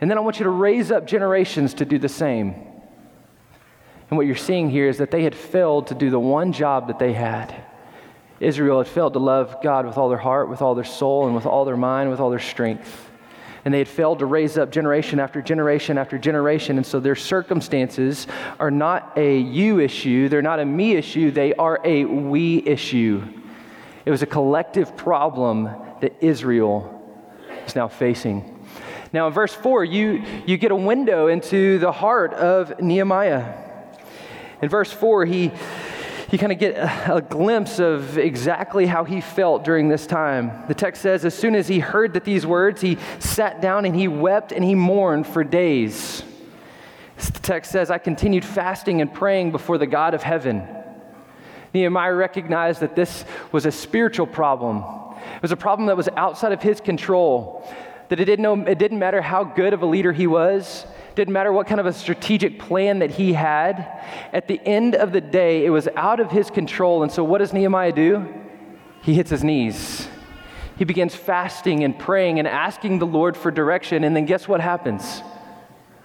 And 0.00 0.10
then 0.10 0.18
I 0.18 0.22
want 0.22 0.40
you 0.40 0.44
to 0.46 0.50
raise 0.50 0.90
up 0.90 1.06
generations 1.06 1.74
to 1.74 1.84
do 1.84 1.96
the 1.96 2.08
same. 2.08 2.56
And 4.10 4.16
what 4.16 4.26
you're 4.26 4.34
seeing 4.34 4.68
here 4.68 4.88
is 4.88 4.98
that 4.98 5.12
they 5.12 5.22
had 5.22 5.36
failed 5.36 5.86
to 5.86 5.94
do 5.94 6.10
the 6.10 6.18
one 6.18 6.52
job 6.52 6.88
that 6.88 6.98
they 6.98 7.12
had. 7.12 7.65
Israel 8.40 8.78
had 8.78 8.88
failed 8.88 9.14
to 9.14 9.18
love 9.18 9.56
God 9.62 9.86
with 9.86 9.96
all 9.96 10.08
their 10.08 10.18
heart, 10.18 10.48
with 10.48 10.62
all 10.62 10.74
their 10.74 10.84
soul, 10.84 11.26
and 11.26 11.34
with 11.34 11.46
all 11.46 11.64
their 11.64 11.76
mind, 11.76 12.10
with 12.10 12.20
all 12.20 12.30
their 12.30 12.38
strength 12.38 13.06
and 13.66 13.74
they 13.74 13.78
had 13.78 13.88
failed 13.88 14.20
to 14.20 14.26
raise 14.26 14.56
up 14.56 14.70
generation 14.70 15.18
after 15.18 15.42
generation 15.42 15.98
after 15.98 16.18
generation. 16.18 16.76
And 16.76 16.86
so 16.86 17.00
their 17.00 17.16
circumstances 17.16 18.28
are 18.60 18.70
not 18.70 19.14
a 19.16 19.40
you 19.40 19.80
issue, 19.80 20.28
they're 20.28 20.40
not 20.40 20.60
a 20.60 20.64
me 20.64 20.94
issue, 20.94 21.32
they 21.32 21.52
are 21.54 21.80
a 21.82 22.04
we 22.04 22.62
issue. 22.64 23.24
It 24.04 24.12
was 24.12 24.22
a 24.22 24.26
collective 24.26 24.96
problem 24.96 25.64
that 26.00 26.14
Israel 26.20 26.92
is 27.66 27.74
now 27.74 27.88
facing. 27.88 28.64
Now, 29.12 29.26
in 29.26 29.32
verse 29.32 29.52
4, 29.52 29.84
you, 29.84 30.22
you 30.46 30.58
get 30.58 30.70
a 30.70 30.76
window 30.76 31.26
into 31.26 31.80
the 31.80 31.90
heart 31.90 32.34
of 32.34 32.80
Nehemiah. 32.80 33.52
In 34.62 34.68
verse 34.68 34.92
4, 34.92 35.24
he 35.24 35.50
you 36.30 36.38
kind 36.38 36.52
of 36.52 36.58
get 36.58 36.74
a, 37.08 37.20
glimpse 37.20 37.78
of 37.78 38.18
exactly 38.18 38.86
how 38.86 39.04
he 39.04 39.20
felt 39.20 39.64
during 39.64 39.88
this 39.88 40.06
time. 40.06 40.66
The 40.66 40.74
text 40.74 41.02
says, 41.02 41.24
as 41.24 41.34
soon 41.34 41.54
as 41.54 41.68
he 41.68 41.78
heard 41.78 42.14
that 42.14 42.24
these 42.24 42.44
words, 42.44 42.80
he 42.80 42.98
sat 43.18 43.60
down 43.60 43.84
and 43.84 43.94
he 43.94 44.08
wept 44.08 44.52
and 44.52 44.64
he 44.64 44.74
mourned 44.74 45.26
for 45.26 45.44
days. 45.44 46.24
The 47.16 47.38
text 47.40 47.70
says, 47.70 47.90
I 47.90 47.98
continued 47.98 48.44
fasting 48.44 49.00
and 49.00 49.12
praying 49.12 49.52
before 49.52 49.78
the 49.78 49.86
God 49.86 50.14
of 50.14 50.22
heaven. 50.22 50.66
Nehemiah 51.72 52.14
recognized 52.14 52.80
that 52.80 52.96
this 52.96 53.24
was 53.52 53.66
a 53.66 53.72
spiritual 53.72 54.26
problem. 54.26 54.78
It 55.36 55.42
was 55.42 55.52
a 55.52 55.56
problem 55.56 55.86
that 55.86 55.96
was 55.96 56.08
outside 56.16 56.52
of 56.52 56.62
his 56.62 56.80
control. 56.80 57.66
That 58.08 58.20
it 58.20 58.24
didn't, 58.24 58.42
know, 58.42 58.54
it 58.66 58.78
didn't 58.78 58.98
matter 58.98 59.20
how 59.22 59.44
good 59.44 59.72
of 59.72 59.82
a 59.82 59.86
leader 59.86 60.12
he 60.12 60.26
was, 60.26 60.86
didn't 61.16 61.32
matter 61.32 61.50
what 61.50 61.66
kind 61.66 61.80
of 61.80 61.86
a 61.86 61.94
strategic 61.94 62.58
plan 62.58 62.98
that 62.98 63.10
he 63.10 63.32
had. 63.32 64.02
At 64.34 64.48
the 64.48 64.60
end 64.64 64.94
of 64.94 65.12
the 65.12 65.20
day, 65.22 65.64
it 65.64 65.70
was 65.70 65.88
out 65.96 66.20
of 66.20 66.30
his 66.30 66.50
control. 66.50 67.02
And 67.02 67.10
so, 67.10 67.24
what 67.24 67.38
does 67.38 67.54
Nehemiah 67.54 67.92
do? 67.92 68.28
He 69.02 69.14
hits 69.14 69.30
his 69.30 69.42
knees. 69.42 70.08
He 70.76 70.84
begins 70.84 71.14
fasting 71.14 71.84
and 71.84 71.98
praying 71.98 72.38
and 72.38 72.46
asking 72.46 72.98
the 72.98 73.06
Lord 73.06 73.34
for 73.34 73.50
direction. 73.50 74.04
And 74.04 74.14
then, 74.14 74.26
guess 74.26 74.46
what 74.46 74.60
happens? 74.60 75.22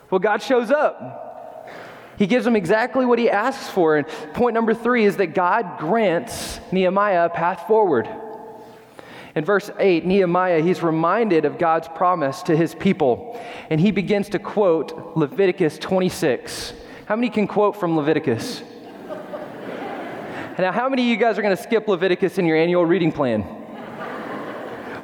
Well, 0.10 0.20
God 0.20 0.42
shows 0.42 0.72
up. 0.72 1.70
He 2.18 2.26
gives 2.26 2.48
him 2.48 2.56
exactly 2.56 3.06
what 3.06 3.20
he 3.20 3.30
asks 3.30 3.70
for. 3.70 3.98
And 3.98 4.08
point 4.34 4.54
number 4.54 4.74
three 4.74 5.04
is 5.04 5.18
that 5.18 5.34
God 5.34 5.78
grants 5.78 6.62
Nehemiah 6.72 7.26
a 7.26 7.30
path 7.30 7.68
forward. 7.68 8.08
In 9.36 9.46
verse 9.46 9.70
8, 9.80 10.06
Nehemiah, 10.06 10.62
he's 10.62 10.84
reminded 10.84 11.46
of 11.46 11.58
God's 11.58 11.88
promise 11.88 12.44
to 12.44 12.56
his 12.56 12.76
people, 12.76 13.42
and 13.70 13.80
he 13.80 13.92
begins 13.92 14.30
to 14.30 14.40
quote 14.40 15.16
Leviticus 15.16 15.78
26. 15.78 16.74
How 17.06 17.16
many 17.16 17.30
can 17.30 17.48
quote 17.48 17.78
from 17.78 17.96
Leviticus? 17.96 18.62
now, 20.60 20.72
how 20.72 20.90
many 20.90 21.04
of 21.04 21.08
you 21.08 21.18
guys 21.18 21.38
are 21.38 21.42
going 21.42 21.56
to 21.56 21.64
skip 21.64 21.88
Leviticus 21.88 22.38
in 22.38 22.46
your 22.46 22.58
annual 22.58 22.86
reading 22.86 23.12
plan? 23.12 23.46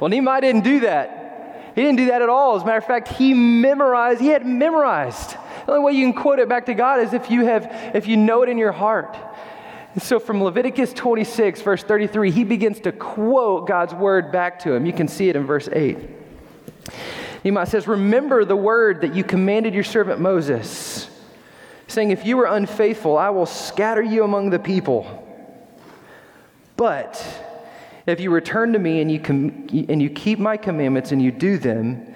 Well, 0.00 0.08
Nehemiah 0.10 0.40
didn't 0.42 0.64
do 0.64 0.80
that. 0.80 1.72
He 1.74 1.82
didn't 1.82 1.96
do 1.96 2.06
that 2.06 2.22
at 2.22 2.28
all. 2.28 2.56
As 2.56 2.62
a 2.62 2.66
matter 2.66 2.78
of 2.78 2.84
fact, 2.84 3.08
he 3.08 3.34
memorized, 3.34 4.20
he 4.20 4.28
had 4.28 4.46
memorized. 4.46 5.36
The 5.66 5.72
only 5.72 5.84
way 5.84 5.92
you 5.92 6.04
can 6.10 6.20
quote 6.20 6.38
it 6.38 6.48
back 6.48 6.66
to 6.66 6.74
God 6.74 7.00
is 7.00 7.12
if 7.12 7.30
you 7.30 7.44
have, 7.44 7.70
if 7.94 8.06
you 8.06 8.16
know 8.16 8.42
it 8.42 8.48
in 8.48 8.58
your 8.58 8.72
heart. 8.72 9.16
So 9.98 10.20
from 10.20 10.42
Leviticus 10.42 10.92
26, 10.92 11.62
verse 11.62 11.82
33, 11.82 12.30
he 12.30 12.44
begins 12.44 12.80
to 12.80 12.92
quote 12.92 13.66
God's 13.66 13.94
word 13.94 14.30
back 14.30 14.60
to 14.60 14.72
him. 14.72 14.86
You 14.86 14.92
can 14.92 15.08
see 15.08 15.28
it 15.28 15.36
in 15.36 15.44
verse 15.44 15.68
8. 15.70 15.98
Nehemiah 17.44 17.66
says, 17.66 17.88
Remember 17.88 18.44
the 18.44 18.56
word 18.56 19.00
that 19.00 19.14
you 19.14 19.24
commanded 19.24 19.74
your 19.74 19.84
servant 19.84 20.20
Moses, 20.20 21.08
saying, 21.86 22.10
If 22.10 22.26
you 22.26 22.38
are 22.40 22.46
unfaithful, 22.46 23.16
I 23.16 23.30
will 23.30 23.46
scatter 23.46 24.02
you 24.02 24.24
among 24.24 24.50
the 24.50 24.58
people. 24.58 25.24
But 26.76 27.24
if 28.06 28.20
you 28.20 28.30
return 28.30 28.72
to 28.72 28.78
me 28.78 29.00
and 29.00 29.10
you, 29.10 29.20
com- 29.20 29.68
and 29.88 30.00
you 30.00 30.10
keep 30.10 30.38
my 30.38 30.56
commandments 30.56 31.12
and 31.12 31.20
you 31.20 31.32
do 31.32 31.58
them, 31.58 32.14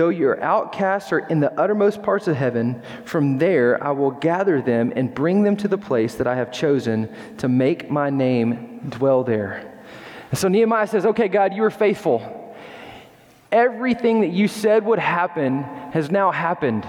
Though 0.00 0.08
your 0.08 0.42
outcasts 0.42 1.12
are 1.12 1.18
in 1.18 1.40
the 1.40 1.52
uttermost 1.60 2.02
parts 2.02 2.26
of 2.26 2.34
heaven, 2.34 2.80
from 3.04 3.36
there 3.36 3.84
I 3.84 3.90
will 3.90 4.12
gather 4.12 4.62
them 4.62 4.94
and 4.96 5.14
bring 5.14 5.42
them 5.42 5.58
to 5.58 5.68
the 5.68 5.76
place 5.76 6.14
that 6.14 6.26
I 6.26 6.36
have 6.36 6.50
chosen 6.50 7.14
to 7.36 7.50
make 7.50 7.90
my 7.90 8.08
name 8.08 8.80
dwell 8.88 9.24
there. 9.24 9.78
And 10.30 10.38
so 10.38 10.48
Nehemiah 10.48 10.86
says, 10.86 11.04
Okay, 11.04 11.28
God, 11.28 11.52
you 11.52 11.64
are 11.64 11.70
faithful. 11.70 12.56
Everything 13.52 14.22
that 14.22 14.30
you 14.30 14.48
said 14.48 14.86
would 14.86 14.98
happen 14.98 15.64
has 15.92 16.10
now 16.10 16.30
happened. 16.30 16.86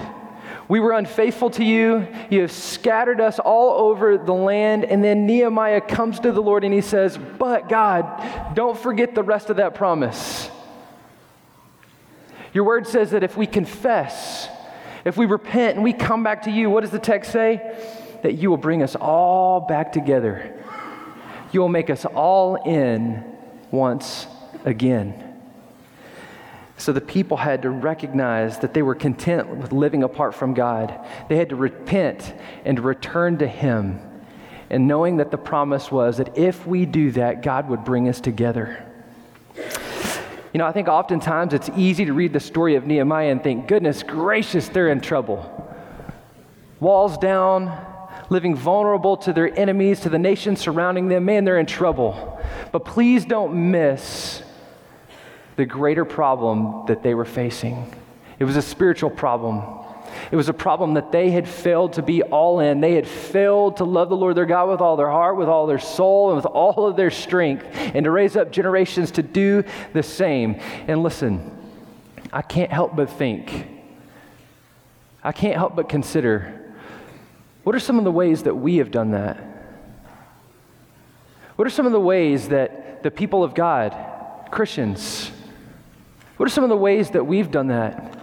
We 0.69 0.79
were 0.79 0.93
unfaithful 0.93 1.49
to 1.49 1.65
you. 1.65 2.07
You 2.29 2.39
have 2.39 2.51
scattered 2.53 3.19
us 3.19 3.39
all 3.39 3.89
over 3.89 4.17
the 4.19 4.31
land. 4.31 4.85
And 4.85 5.03
then 5.03 5.25
Nehemiah 5.25 5.81
comes 5.81 6.21
to 6.21 6.31
the 6.31 6.41
Lord 6.41 6.63
and 6.63 6.73
he 6.73 6.79
says, 6.79 7.17
But 7.17 7.67
God, 7.67 8.55
don't 8.55 8.79
forget 8.79 9.15
the 9.15 9.23
rest 9.23 9.49
of 9.49 9.57
that 9.57 9.75
promise. 9.75 10.49
Your 12.53 12.63
word 12.65 12.87
says 12.87 13.11
that 13.11 13.23
if 13.23 13.37
we 13.37 13.47
confess, 13.47 14.49
if 15.05 15.17
we 15.17 15.25
repent 15.25 15.75
and 15.75 15.83
we 15.83 15.93
come 15.93 16.23
back 16.23 16.43
to 16.43 16.51
you, 16.51 16.69
what 16.69 16.81
does 16.81 16.91
the 16.91 16.99
text 16.99 17.31
say? 17.31 17.77
That 18.23 18.33
you 18.33 18.49
will 18.49 18.57
bring 18.57 18.83
us 18.83 18.95
all 18.95 19.61
back 19.61 19.93
together. 19.93 20.53
You 21.51 21.61
will 21.61 21.69
make 21.69 21.89
us 21.89 22.05
all 22.05 22.55
in 22.55 23.23
once 23.71 24.27
again. 24.65 25.27
So 26.77 26.91
the 26.91 27.01
people 27.01 27.37
had 27.37 27.61
to 27.61 27.69
recognize 27.69 28.59
that 28.59 28.73
they 28.73 28.81
were 28.81 28.95
content 28.95 29.47
with 29.55 29.71
living 29.71 30.01
apart 30.01 30.33
from 30.33 30.53
God. 30.53 30.99
They 31.29 31.37
had 31.37 31.49
to 31.49 31.55
repent 31.55 32.33
and 32.65 32.79
return 32.79 33.37
to 33.37 33.47
Him, 33.47 33.99
and 34.69 34.87
knowing 34.87 35.17
that 35.17 35.29
the 35.29 35.37
promise 35.37 35.91
was 35.91 36.17
that 36.17 36.37
if 36.37 36.65
we 36.65 36.85
do 36.87 37.11
that, 37.11 37.43
God 37.43 37.69
would 37.69 37.83
bring 37.85 38.09
us 38.09 38.19
together. 38.19 38.83
You 40.53 40.57
know, 40.57 40.65
I 40.65 40.73
think 40.73 40.87
oftentimes 40.87 41.53
it's 41.53 41.69
easy 41.77 42.05
to 42.05 42.13
read 42.13 42.33
the 42.33 42.39
story 42.39 42.75
of 42.75 42.85
Nehemiah 42.85 43.31
and 43.31 43.41
think, 43.41 43.67
goodness 43.67 44.03
gracious, 44.03 44.67
they're 44.67 44.89
in 44.89 44.99
trouble. 44.99 45.67
Walls 46.81 47.17
down, 47.17 47.71
living 48.29 48.55
vulnerable 48.55 49.15
to 49.17 49.33
their 49.33 49.57
enemies, 49.57 50.01
to 50.01 50.09
the 50.09 50.19
nations 50.19 50.59
surrounding 50.59 51.07
them. 51.07 51.25
Man, 51.25 51.45
they're 51.45 51.59
in 51.59 51.65
trouble. 51.65 52.41
But 52.71 52.85
please 52.85 53.23
don't 53.23 53.71
miss 53.71 54.43
the 55.55 55.65
greater 55.65 56.05
problem 56.05 56.85
that 56.87 57.03
they 57.03 57.13
were 57.13 57.25
facing. 57.25 57.93
It 58.39 58.45
was 58.45 58.57
a 58.57 58.61
spiritual 58.61 59.09
problem. 59.09 59.63
It 60.31 60.35
was 60.35 60.49
a 60.49 60.53
problem 60.53 60.95
that 60.95 61.11
they 61.11 61.31
had 61.31 61.47
failed 61.47 61.93
to 61.93 62.01
be 62.01 62.23
all 62.23 62.59
in. 62.59 62.81
They 62.81 62.93
had 62.93 63.07
failed 63.07 63.77
to 63.77 63.83
love 63.83 64.09
the 64.09 64.15
Lord 64.15 64.35
their 64.35 64.45
God 64.45 64.69
with 64.69 64.81
all 64.81 64.95
their 64.95 65.09
heart, 65.09 65.37
with 65.37 65.47
all 65.47 65.67
their 65.67 65.79
soul, 65.79 66.29
and 66.29 66.35
with 66.35 66.45
all 66.45 66.87
of 66.87 66.95
their 66.95 67.11
strength, 67.11 67.65
and 67.73 68.03
to 68.03 68.11
raise 68.11 68.35
up 68.35 68.51
generations 68.51 69.11
to 69.11 69.23
do 69.23 69.63
the 69.93 70.03
same. 70.03 70.55
And 70.87 71.03
listen, 71.03 71.51
I 72.31 72.41
can't 72.41 72.71
help 72.71 72.95
but 72.95 73.09
think, 73.09 73.67
I 75.23 75.31
can't 75.31 75.55
help 75.55 75.75
but 75.75 75.89
consider 75.89 76.57
what 77.63 77.75
are 77.75 77.79
some 77.79 77.97
of 77.97 78.03
the 78.03 78.11
ways 78.11 78.43
that 78.43 78.55
we 78.55 78.77
have 78.77 78.89
done 78.89 79.11
that? 79.11 79.37
What 81.55 81.67
are 81.67 81.71
some 81.71 81.85
of 81.85 81.91
the 81.91 81.99
ways 81.99 82.49
that 82.49 83.03
the 83.03 83.11
people 83.11 83.43
of 83.43 83.53
God, 83.53 83.95
Christians, 84.49 85.31
what 86.37 86.47
are 86.47 86.49
some 86.49 86.63
of 86.63 86.69
the 86.69 86.77
ways 86.77 87.11
that 87.11 87.25
we've 87.25 87.51
done 87.51 87.67
that? 87.67 88.20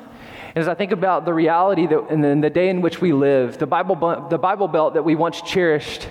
As 0.58 0.66
I 0.66 0.74
think 0.74 0.90
about 0.90 1.24
the 1.24 1.32
reality 1.32 1.86
that 1.86 2.08
in 2.10 2.40
the 2.40 2.50
day 2.50 2.68
in 2.68 2.80
which 2.80 3.00
we 3.00 3.12
live, 3.12 3.58
the 3.58 3.66
Bible, 3.66 4.26
the 4.28 4.38
Bible 4.38 4.66
Belt 4.66 4.94
that 4.94 5.04
we 5.04 5.14
once 5.14 5.40
cherished, 5.42 6.08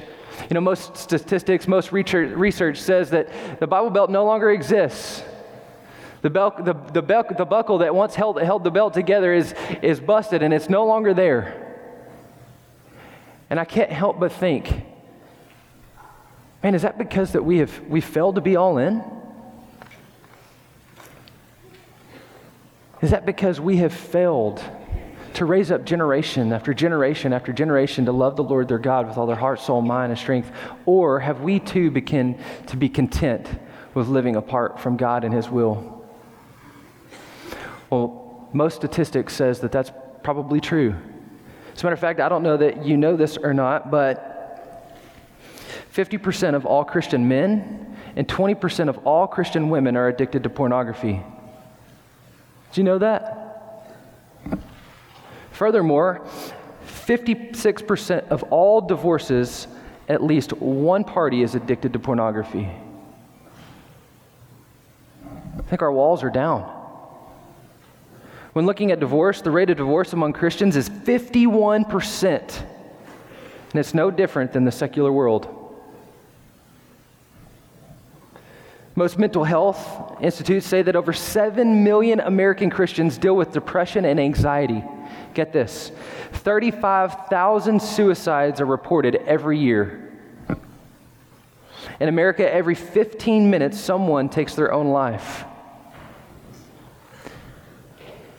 you 0.50 0.54
know, 0.54 0.62
most 0.62 0.96
statistics, 0.96 1.68
most 1.68 1.92
research, 1.92 2.32
research 2.32 2.80
says 2.80 3.10
that 3.10 3.30
the 3.60 3.68
Bible 3.68 3.90
Belt 3.90 4.10
no 4.10 4.24
longer 4.24 4.50
exists. 4.52 5.22
The, 6.22 6.30
bel- 6.30 6.56
the, 6.58 6.74
the, 6.94 7.02
bel- 7.02 7.26
the 7.38 7.46
buckle 7.46 7.80
that 7.80 7.94
once 7.94 8.16
held, 8.16 8.42
held 8.42 8.64
the 8.64 8.72
belt 8.72 8.94
together 8.94 9.34
is, 9.34 9.54
is 9.82 10.00
busted 10.00 10.42
and 10.42 10.54
it's 10.54 10.70
no 10.70 10.86
longer 10.86 11.14
there. 11.14 11.64
And 13.50 13.60
I 13.60 13.66
can't 13.66 13.92
help 13.92 14.18
but 14.18 14.32
think, 14.32 14.82
man, 16.64 16.74
is 16.74 16.84
that 16.84 16.98
because 16.98 17.34
that 17.34 17.44
we 17.44 17.58
have 17.58 17.80
we 17.88 18.00
failed 18.00 18.36
to 18.36 18.42
be 18.42 18.56
all 18.56 18.78
in? 18.78 19.04
Is 23.02 23.12
that 23.12 23.26
because 23.26 23.60
we 23.60 23.78
have 23.78 23.94
failed 23.94 24.62
to 25.36 25.46
raise 25.46 25.70
up 25.70 25.86
generation 25.86 26.52
after 26.52 26.74
generation 26.74 27.32
after 27.32 27.54
generation 27.54 28.06
to 28.06 28.12
love 28.12 28.36
the 28.36 28.44
Lord 28.44 28.68
their 28.68 28.80
God 28.80 29.08
with 29.08 29.18
all 29.18 29.28
their 29.28 29.36
heart, 29.36 29.60
soul, 29.60 29.82
mind, 29.82 30.12
and 30.12 30.20
strength? 30.20 30.52
Or 30.86 31.20
have 31.20 31.42
we 31.42 31.60
too 31.60 31.92
begin 31.92 32.40
to 32.68 32.78
be 32.78 32.90
content 32.90 33.48
with 33.94 34.08
living 34.08 34.36
apart 34.36 34.80
from 34.80 34.98
God 34.98 35.24
and 35.24 35.34
His 35.34 35.48
will? 35.48 36.06
Well, 37.90 38.50
most 38.52 38.76
statistics 38.76 39.34
says 39.34 39.60
that 39.60 39.72
that's 39.72 39.92
probably 40.24 40.60
true. 40.60 40.96
As 41.74 41.84
a 41.84 41.86
matter 41.86 41.94
of 41.94 42.00
fact, 42.00 42.20
I 42.20 42.30
don't 42.30 42.42
know 42.42 42.58
that 42.58 42.84
you 42.84 42.98
know 42.98 43.16
this 43.16 43.38
or 43.38 43.54
not, 43.54 43.92
but 43.92 44.38
50% 45.94 46.56
of 46.56 46.66
all 46.66 46.84
Christian 46.84 47.28
men 47.28 47.96
and 48.16 48.28
20% 48.28 48.90
of 48.90 48.98
all 49.06 49.28
Christian 49.28 49.70
women 49.70 49.96
are 49.96 50.08
addicted 50.08 50.44
to 50.44 50.50
pornography. 50.50 51.22
Do 52.78 52.82
you 52.82 52.86
know 52.86 53.00
that? 53.00 53.98
Furthermore, 55.50 56.22
56% 56.86 58.28
of 58.28 58.44
all 58.52 58.82
divorces, 58.82 59.68
at 60.08 60.22
least 60.22 60.54
one 60.54 61.04
party 61.04 61.42
is 61.42 61.56
addicted 61.56 61.94
to 61.94 61.98
pornography. 61.98 62.70
I 65.26 65.62
think 65.64 65.82
our 65.82 65.92
walls 65.92 66.24
are 66.24 66.30
down. 66.30 66.62
When 68.54 68.68
looking 68.68 68.92
at 68.92 69.00
divorce, 69.00 69.42
the 69.42 69.50
rate 69.50 69.72
of 69.72 69.78
divorce 69.78 70.14
among 70.14 70.34
Christians 70.34 70.76
is 70.76 70.88
51%. 70.88 72.30
And 72.30 73.80
it's 73.80 73.96
no 73.96 74.12
different 74.12 74.54
than 74.54 74.66
the 74.66 74.72
secular 74.72 75.12
world. 75.12 75.57
Most 78.98 79.20
mental 79.20 79.44
health 79.44 80.18
institutes 80.22 80.66
say 80.66 80.82
that 80.82 80.96
over 80.96 81.14
7 81.14 81.84
million 81.84 82.20
American 82.20 82.72
Christians 82.72 83.20
deal 83.20 83.36
with 83.36 83.52
depression 83.52 84.06
and 84.06 84.20
anxiety. 84.20 84.84
Get 85.36 85.54
this 85.54 85.92
35,000 86.34 87.80
suicides 87.80 88.60
are 88.60 88.66
reported 88.66 89.18
every 89.28 89.60
year. 89.60 90.12
In 92.00 92.10
America, 92.10 92.52
every 92.52 92.74
15 92.74 93.52
minutes, 93.52 93.80
someone 93.80 94.30
takes 94.30 94.56
their 94.56 94.74
own 94.74 94.88
life. 94.88 95.46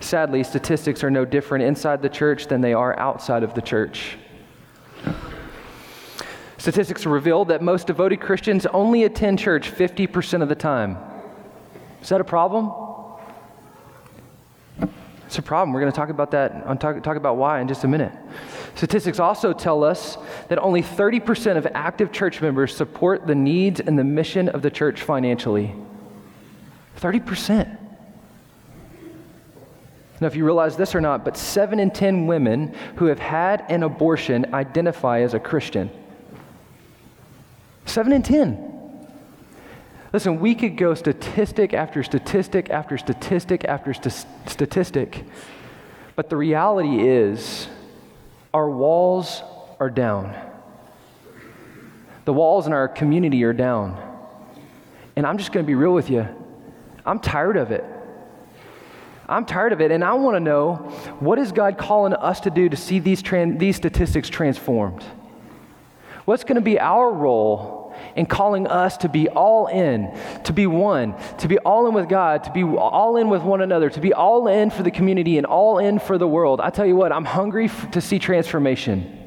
Sadly, 0.00 0.42
statistics 0.42 1.04
are 1.04 1.10
no 1.10 1.24
different 1.24 1.66
inside 1.66 2.02
the 2.02 2.08
church 2.08 2.48
than 2.48 2.62
they 2.62 2.74
are 2.74 2.98
outside 2.98 3.44
of 3.44 3.54
the 3.54 3.62
church. 3.62 4.18
Statistics 6.58 7.06
reveal 7.06 7.44
that 7.46 7.62
most 7.62 7.86
devoted 7.86 8.20
Christians 8.20 8.66
only 8.66 9.04
attend 9.04 9.38
church 9.38 9.70
50% 9.70 10.42
of 10.42 10.48
the 10.48 10.56
time. 10.56 10.98
Is 12.02 12.08
that 12.08 12.20
a 12.20 12.24
problem? 12.24 12.72
It's 15.26 15.38
a 15.38 15.42
problem. 15.42 15.72
We're 15.72 15.80
going 15.80 15.92
to 15.92 15.96
talk 15.96 16.08
about 16.08 16.32
that, 16.32 16.64
uh, 16.66 16.74
talk, 16.74 17.02
talk 17.02 17.16
about 17.16 17.36
why 17.36 17.60
in 17.60 17.68
just 17.68 17.84
a 17.84 17.88
minute. 17.88 18.12
Statistics 18.74 19.20
also 19.20 19.52
tell 19.52 19.84
us 19.84 20.18
that 20.48 20.58
only 20.58 20.82
30% 20.82 21.56
of 21.56 21.66
active 21.74 22.10
church 22.10 22.40
members 22.40 22.74
support 22.74 23.26
the 23.26 23.34
needs 23.34 23.78
and 23.78 23.98
the 23.98 24.04
mission 24.04 24.48
of 24.48 24.62
the 24.62 24.70
church 24.70 25.02
financially. 25.02 25.74
30%. 26.98 27.76
Now, 30.20 30.26
if 30.26 30.34
you 30.34 30.44
realize 30.44 30.76
this 30.76 30.94
or 30.94 31.00
not, 31.00 31.24
but 31.24 31.36
seven 31.36 31.78
in 31.78 31.90
10 31.92 32.26
women 32.26 32.74
who 32.96 33.04
have 33.04 33.20
had 33.20 33.64
an 33.68 33.84
abortion 33.84 34.52
identify 34.54 35.20
as 35.20 35.34
a 35.34 35.38
Christian. 35.38 35.90
Seven 37.88 38.12
in 38.12 38.22
10. 38.22 38.68
Listen, 40.12 40.40
we 40.40 40.54
could 40.54 40.76
go 40.76 40.94
statistic 40.94 41.72
after 41.72 42.02
statistic 42.02 42.70
after 42.70 42.98
statistic 42.98 43.64
after 43.64 43.94
st- 43.94 44.26
statistic, 44.46 45.24
but 46.14 46.28
the 46.28 46.36
reality 46.36 47.00
is 47.00 47.66
our 48.52 48.68
walls 48.68 49.42
are 49.80 49.90
down. 49.90 50.34
The 52.26 52.32
walls 52.32 52.66
in 52.66 52.74
our 52.74 52.88
community 52.88 53.42
are 53.44 53.52
down. 53.54 53.98
And 55.16 55.26
I'm 55.26 55.38
just 55.38 55.52
going 55.52 55.64
to 55.64 55.66
be 55.66 55.74
real 55.74 55.94
with 55.94 56.10
you. 56.10 56.28
I'm 57.06 57.20
tired 57.20 57.56
of 57.56 57.70
it. 57.70 57.84
I'm 59.26 59.44
tired 59.44 59.72
of 59.72 59.80
it, 59.80 59.90
and 59.92 60.04
I 60.04 60.12
want 60.14 60.36
to 60.36 60.40
know 60.40 60.76
what 61.20 61.38
is 61.38 61.52
God 61.52 61.76
calling 61.76 62.14
us 62.14 62.40
to 62.40 62.50
do 62.50 62.68
to 62.68 62.76
see 62.76 62.98
these, 62.98 63.22
these 63.22 63.76
statistics 63.76 64.28
transformed? 64.28 65.04
What's 66.28 66.44
going 66.44 66.56
to 66.56 66.60
be 66.60 66.78
our 66.78 67.10
role 67.10 67.94
in 68.14 68.26
calling 68.26 68.66
us 68.66 68.98
to 68.98 69.08
be 69.08 69.30
all 69.30 69.66
in, 69.68 70.14
to 70.44 70.52
be 70.52 70.66
one, 70.66 71.14
to 71.38 71.48
be 71.48 71.56
all 71.56 71.88
in 71.88 71.94
with 71.94 72.06
God, 72.06 72.44
to 72.44 72.52
be 72.52 72.62
all 72.64 73.16
in 73.16 73.30
with 73.30 73.40
one 73.40 73.62
another, 73.62 73.88
to 73.88 73.98
be 73.98 74.12
all 74.12 74.46
in 74.46 74.68
for 74.68 74.82
the 74.82 74.90
community 74.90 75.38
and 75.38 75.46
all 75.46 75.78
in 75.78 75.98
for 75.98 76.18
the 76.18 76.28
world? 76.28 76.60
I 76.60 76.68
tell 76.68 76.84
you 76.84 76.96
what, 76.96 77.12
I'm 77.12 77.24
hungry 77.24 77.70
to 77.92 78.00
see 78.02 78.18
transformation. 78.18 79.18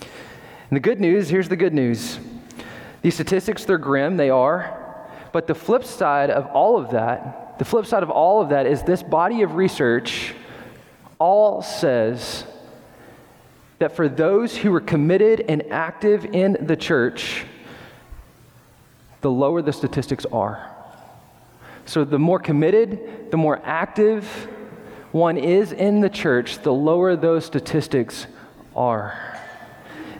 And 0.00 0.76
the 0.76 0.80
good 0.80 1.00
news 1.00 1.28
here's 1.28 1.48
the 1.48 1.54
good 1.54 1.72
news. 1.72 2.18
These 3.02 3.14
statistics, 3.14 3.64
they're 3.64 3.78
grim, 3.78 4.16
they 4.16 4.30
are. 4.30 5.06
But 5.30 5.46
the 5.46 5.54
flip 5.54 5.84
side 5.84 6.30
of 6.30 6.46
all 6.46 6.76
of 6.78 6.90
that 6.90 7.60
the 7.60 7.64
flip 7.64 7.86
side 7.86 8.02
of 8.02 8.10
all 8.10 8.42
of 8.42 8.48
that 8.48 8.66
is 8.66 8.82
this 8.82 9.04
body 9.04 9.42
of 9.42 9.54
research 9.54 10.34
all 11.20 11.62
says 11.62 12.44
that 13.78 13.94
for 13.94 14.08
those 14.08 14.56
who 14.56 14.74
are 14.74 14.80
committed 14.80 15.44
and 15.48 15.62
active 15.70 16.24
in 16.24 16.56
the 16.60 16.76
church, 16.76 17.44
the 19.20 19.30
lower 19.30 19.62
the 19.62 19.72
statistics 19.72 20.24
are. 20.26 20.72
So, 21.84 22.04
the 22.04 22.18
more 22.18 22.38
committed, 22.38 23.30
the 23.30 23.36
more 23.36 23.60
active 23.64 24.24
one 25.12 25.36
is 25.36 25.72
in 25.72 26.00
the 26.00 26.10
church, 26.10 26.58
the 26.62 26.72
lower 26.72 27.16
those 27.16 27.44
statistics 27.44 28.26
are. 28.74 29.38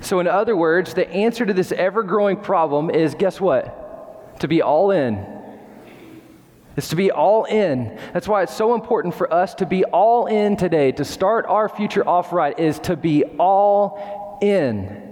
So, 0.00 0.20
in 0.20 0.28
other 0.28 0.56
words, 0.56 0.94
the 0.94 1.08
answer 1.10 1.44
to 1.44 1.52
this 1.52 1.72
ever 1.72 2.02
growing 2.02 2.36
problem 2.36 2.90
is 2.90 3.14
guess 3.14 3.40
what? 3.40 4.38
To 4.40 4.48
be 4.48 4.62
all 4.62 4.90
in 4.90 5.35
is 6.76 6.88
to 6.88 6.96
be 6.96 7.10
all 7.10 7.44
in. 7.44 7.98
That's 8.12 8.28
why 8.28 8.42
it's 8.42 8.54
so 8.54 8.74
important 8.74 9.14
for 9.14 9.32
us 9.32 9.54
to 9.56 9.66
be 9.66 9.84
all 9.84 10.26
in 10.26 10.56
today. 10.56 10.92
To 10.92 11.04
start 11.04 11.46
our 11.46 11.68
future 11.68 12.06
off 12.06 12.32
right 12.32 12.58
is 12.58 12.78
to 12.80 12.96
be 12.96 13.24
all 13.38 14.38
in. 14.42 15.04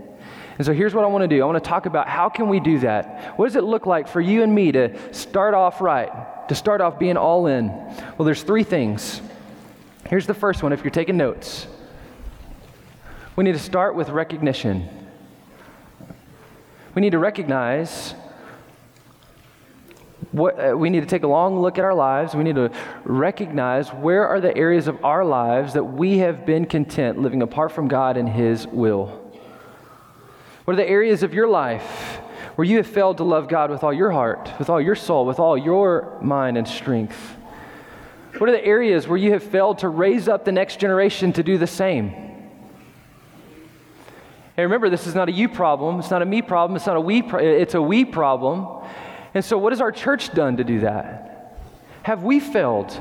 And 0.56 0.64
so 0.64 0.72
here's 0.72 0.94
what 0.94 1.04
I 1.04 1.08
want 1.08 1.22
to 1.22 1.28
do. 1.28 1.42
I 1.42 1.46
want 1.46 1.62
to 1.62 1.68
talk 1.68 1.86
about 1.86 2.08
how 2.08 2.28
can 2.28 2.48
we 2.48 2.60
do 2.60 2.78
that? 2.80 3.36
What 3.38 3.46
does 3.46 3.56
it 3.56 3.64
look 3.64 3.86
like 3.86 4.06
for 4.06 4.20
you 4.20 4.42
and 4.42 4.54
me 4.54 4.70
to 4.72 4.96
start 5.12 5.54
off 5.54 5.80
right? 5.80 6.48
To 6.48 6.54
start 6.54 6.80
off 6.80 6.98
being 6.98 7.16
all 7.16 7.46
in? 7.46 7.68
Well, 7.68 8.24
there's 8.24 8.42
three 8.42 8.62
things. 8.62 9.20
Here's 10.08 10.26
the 10.26 10.34
first 10.34 10.62
one 10.62 10.72
if 10.72 10.84
you're 10.84 10.90
taking 10.90 11.16
notes. 11.16 11.66
We 13.36 13.42
need 13.42 13.52
to 13.52 13.58
start 13.58 13.96
with 13.96 14.10
recognition. 14.10 14.88
We 16.94 17.02
need 17.02 17.12
to 17.12 17.18
recognize 17.18 18.14
what, 20.34 20.58
uh, 20.58 20.76
we 20.76 20.90
need 20.90 21.00
to 21.00 21.06
take 21.06 21.22
a 21.22 21.28
long 21.28 21.60
look 21.60 21.78
at 21.78 21.84
our 21.84 21.94
lives. 21.94 22.34
We 22.34 22.42
need 22.42 22.56
to 22.56 22.72
recognize 23.04 23.90
where 23.90 24.26
are 24.26 24.40
the 24.40 24.54
areas 24.56 24.88
of 24.88 25.04
our 25.04 25.24
lives 25.24 25.74
that 25.74 25.84
we 25.84 26.18
have 26.18 26.44
been 26.44 26.66
content 26.66 27.20
living 27.20 27.40
apart 27.40 27.70
from 27.70 27.86
God 27.86 28.16
and 28.16 28.28
His 28.28 28.66
will. 28.66 29.06
What 30.64 30.74
are 30.74 30.76
the 30.76 30.88
areas 30.88 31.22
of 31.22 31.34
your 31.34 31.46
life 31.46 32.18
where 32.56 32.64
you 32.64 32.78
have 32.78 32.86
failed 32.86 33.18
to 33.18 33.24
love 33.24 33.48
God 33.48 33.70
with 33.70 33.84
all 33.84 33.92
your 33.92 34.10
heart, 34.10 34.50
with 34.58 34.68
all 34.68 34.80
your 34.80 34.96
soul, 34.96 35.24
with 35.24 35.38
all 35.38 35.56
your 35.56 36.18
mind 36.20 36.58
and 36.58 36.66
strength? 36.66 37.36
What 38.38 38.48
are 38.48 38.52
the 38.52 38.64
areas 38.64 39.06
where 39.06 39.18
you 39.18 39.30
have 39.34 39.44
failed 39.44 39.78
to 39.78 39.88
raise 39.88 40.26
up 40.26 40.44
the 40.44 40.50
next 40.50 40.80
generation 40.80 41.32
to 41.34 41.44
do 41.44 41.58
the 41.58 41.68
same? 41.68 42.12
And 44.56 44.64
remember, 44.64 44.90
this 44.90 45.06
is 45.06 45.14
not 45.14 45.28
a 45.28 45.32
you 45.32 45.48
problem. 45.48 46.00
It's 46.00 46.10
not 46.10 46.22
a 46.22 46.26
me 46.26 46.42
problem. 46.42 46.76
It's 46.76 46.86
not 46.86 46.96
a 46.96 47.00
we. 47.00 47.22
Pro- 47.22 47.40
it's 47.40 47.74
a 47.74 47.82
we 47.82 48.04
problem. 48.04 48.84
And 49.34 49.44
so, 49.44 49.58
what 49.58 49.72
has 49.72 49.80
our 49.80 49.92
church 49.92 50.32
done 50.32 50.56
to 50.58 50.64
do 50.64 50.80
that? 50.80 51.60
Have 52.04 52.22
we 52.22 52.38
failed 52.38 53.00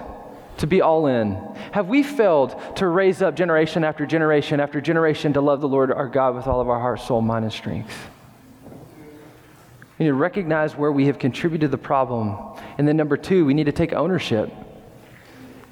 to 0.57 0.67
be 0.67 0.81
all 0.81 1.07
in? 1.07 1.35
Have 1.71 1.87
we 1.87 2.03
failed 2.03 2.59
to 2.77 2.87
raise 2.87 3.21
up 3.21 3.35
generation 3.35 3.83
after 3.83 4.05
generation 4.05 4.59
after 4.59 4.81
generation 4.81 5.33
to 5.33 5.41
love 5.41 5.61
the 5.61 5.67
Lord 5.67 5.91
our 5.91 6.07
God 6.07 6.35
with 6.35 6.47
all 6.47 6.59
of 6.59 6.69
our 6.69 6.79
heart, 6.79 7.01
soul, 7.01 7.21
mind, 7.21 7.45
and 7.45 7.53
strength? 7.53 7.95
We 9.99 10.05
need 10.05 10.09
to 10.09 10.15
recognize 10.15 10.75
where 10.75 10.91
we 10.91 11.05
have 11.05 11.19
contributed 11.19 11.69
the 11.69 11.77
problem. 11.77 12.57
And 12.79 12.87
then, 12.87 12.97
number 12.97 13.15
two, 13.15 13.45
we 13.45 13.53
need 13.53 13.65
to 13.65 13.71
take 13.71 13.93
ownership. 13.93 14.51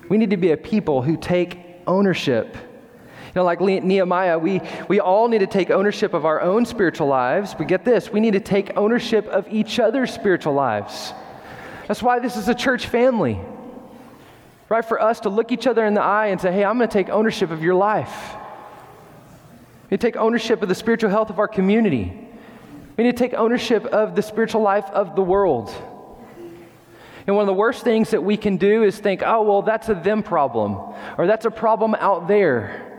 We 0.10 0.18
need 0.18 0.30
to 0.30 0.38
be 0.38 0.52
a 0.52 0.58
people 0.58 1.02
who 1.02 1.18
take 1.18 1.58
ownership 1.88 2.56
you 3.32 3.40
know, 3.40 3.46
like 3.46 3.62
Nehemiah, 3.62 4.38
we, 4.38 4.60
we 4.90 5.00
all 5.00 5.30
need 5.30 5.40
to 5.40 5.48
take 5.48 5.70
ownership 5.70 6.14
of 6.14 6.26
our 6.26 6.42
own 6.42 6.66
spiritual 6.66 7.08
lives. 7.08 7.54
But 7.54 7.70
get 7.70 7.86
this, 7.86 8.12
we 8.12 8.20
need 8.20 8.34
to 8.34 8.42
take 8.42 8.76
ownership 8.76 9.26
of 9.28 9.48
each 9.50 9.80
other's 9.80 10.12
spiritual 10.12 10.54
lives. 10.54 11.14
That's 11.88 12.04
why 12.04 12.20
this 12.20 12.36
is 12.36 12.50
a 12.50 12.54
church 12.54 12.88
family. 12.88 13.40
Right? 14.68 14.84
For 14.84 15.02
us 15.02 15.22
to 15.22 15.30
look 15.30 15.54
each 15.54 15.66
other 15.66 15.86
in 15.86 15.94
the 15.94 16.02
eye 16.02 16.28
and 16.28 16.42
say, 16.42 16.52
hey, 16.52 16.66
I'm 16.66 16.78
going 16.78 16.90
to 16.90 16.94
take 16.94 17.08
ownership 17.08 17.52
of 17.52 17.64
your 17.64 17.76
life. 17.76 18.36
We 19.90 19.96
take 19.96 20.18
ownership 20.18 20.62
of 20.62 20.68
the 20.68 20.76
spiritual 20.76 21.10
health 21.10 21.30
of 21.30 21.40
our 21.40 21.48
community. 21.48 22.12
We 22.98 23.06
need 23.06 23.16
to 23.16 23.18
take 23.18 23.34
ownership 23.34 23.86
of 23.86 24.14
the 24.18 24.22
spiritual 24.22 24.62
life 24.62 24.90
of 24.92 25.16
the 25.16 25.22
world. 25.22 25.74
And 27.28 27.36
one 27.38 27.44
of 27.44 27.48
the 27.48 27.54
worst 27.54 27.86
things 27.86 28.12
that 28.12 28.24
we 28.24 28.36
can 28.36 28.58
do 28.58 28.84
is 28.84 29.00
think, 29.00 29.24
oh, 29.26 29.44
well, 29.44 29.62
that's 29.62 29.88
a 29.88 29.94
them 29.94 30.22
problem, 30.22 30.78
or 31.18 31.28
that's 31.28 31.46
a 31.46 31.52
problem 31.52 31.96
out 31.96 32.28
there. 32.28 32.91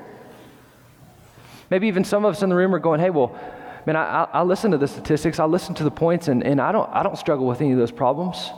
Maybe 1.73 1.89
even 1.89 2.05
some 2.05 2.27
of 2.27 2.35
us 2.35 2.43
in 2.43 2.51
the 2.51 2.55
room 2.55 2.75
are 2.75 2.79
going, 2.79 3.01
hey, 3.01 3.09
well, 3.09 3.35
man, 3.87 3.97
I, 3.97 4.25
I, 4.31 4.43
listen 4.43 4.73
to 4.73 4.77
the 4.77 4.87
statistics, 4.87 5.39
I 5.39 5.47
listen 5.47 5.75
to 5.77 5.85
the 5.85 5.91
points, 5.91 6.29
and, 6.29 6.45
and 6.45 6.61
I, 6.61 6.71
don't, 6.71 6.87
I 6.93 7.03
don't 7.03 7.17
struggle 7.17 7.47
with 7.47 7.63
any 7.63 7.73
of 7.73 7.79
those 7.79 7.91
problems. 7.91 8.51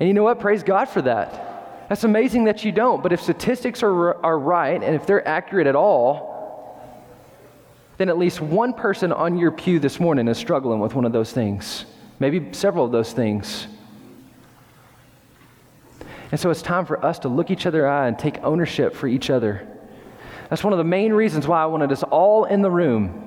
And 0.00 0.08
you 0.08 0.14
know 0.14 0.22
what? 0.22 0.40
Praise 0.40 0.62
God 0.62 0.86
for 0.86 1.02
that. 1.02 1.86
That's 1.90 2.02
amazing 2.02 2.44
that 2.44 2.64
you 2.64 2.72
don't. 2.72 3.02
But 3.02 3.12
if 3.12 3.20
statistics 3.20 3.82
are, 3.82 4.24
are 4.24 4.38
right, 4.38 4.82
and 4.82 4.94
if 4.94 5.06
they're 5.06 5.28
accurate 5.28 5.66
at 5.66 5.76
all, 5.76 6.80
then 7.98 8.08
at 8.08 8.16
least 8.16 8.40
one 8.40 8.72
person 8.72 9.12
on 9.12 9.36
your 9.36 9.50
pew 9.50 9.78
this 9.78 10.00
morning 10.00 10.26
is 10.26 10.38
struggling 10.38 10.80
with 10.80 10.94
one 10.94 11.04
of 11.04 11.12
those 11.12 11.30
things, 11.30 11.84
maybe 12.20 12.54
several 12.54 12.86
of 12.86 12.90
those 12.90 13.12
things. 13.12 13.66
And 16.32 16.40
so 16.40 16.48
it's 16.48 16.62
time 16.62 16.86
for 16.86 17.04
us 17.04 17.18
to 17.18 17.28
look 17.28 17.50
each 17.50 17.66
other 17.66 17.86
eye 17.86 18.08
and 18.08 18.18
take 18.18 18.42
ownership 18.42 18.94
for 18.94 19.08
each 19.08 19.28
other. 19.28 19.68
That's 20.50 20.62
one 20.62 20.72
of 20.72 20.78
the 20.78 20.84
main 20.84 21.12
reasons 21.12 21.46
why 21.46 21.62
I 21.62 21.66
wanted 21.66 21.92
us 21.92 22.02
all 22.02 22.44
in 22.44 22.62
the 22.62 22.70
room. 22.70 23.20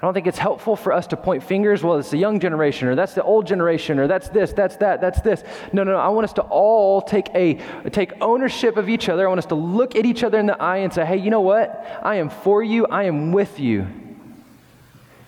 I 0.00 0.06
don't 0.06 0.14
think 0.14 0.28
it's 0.28 0.38
helpful 0.38 0.76
for 0.76 0.92
us 0.92 1.08
to 1.08 1.16
point 1.16 1.42
fingers, 1.42 1.82
well, 1.82 1.98
it's 1.98 2.10
the 2.10 2.18
young 2.18 2.38
generation, 2.38 2.86
or 2.86 2.94
that's 2.94 3.14
the 3.14 3.22
old 3.24 3.48
generation, 3.48 3.98
or 3.98 4.06
that's 4.06 4.28
this, 4.28 4.52
that's 4.52 4.76
that, 4.76 5.00
that's 5.00 5.20
this. 5.22 5.42
No, 5.72 5.82
no, 5.82 5.92
no. 5.92 5.98
I 5.98 6.08
want 6.08 6.24
us 6.24 6.32
to 6.34 6.42
all 6.42 7.02
take, 7.02 7.28
a, 7.34 7.60
take 7.90 8.12
ownership 8.20 8.76
of 8.76 8.88
each 8.88 9.08
other. 9.08 9.26
I 9.26 9.28
want 9.28 9.38
us 9.38 9.46
to 9.46 9.56
look 9.56 9.96
at 9.96 10.06
each 10.06 10.22
other 10.22 10.38
in 10.38 10.46
the 10.46 10.60
eye 10.62 10.78
and 10.78 10.92
say, 10.92 11.04
hey, 11.04 11.16
you 11.16 11.30
know 11.30 11.40
what? 11.40 12.00
I 12.02 12.16
am 12.16 12.30
for 12.30 12.62
you, 12.62 12.86
I 12.86 13.04
am 13.04 13.32
with 13.32 13.58
you. 13.58 13.88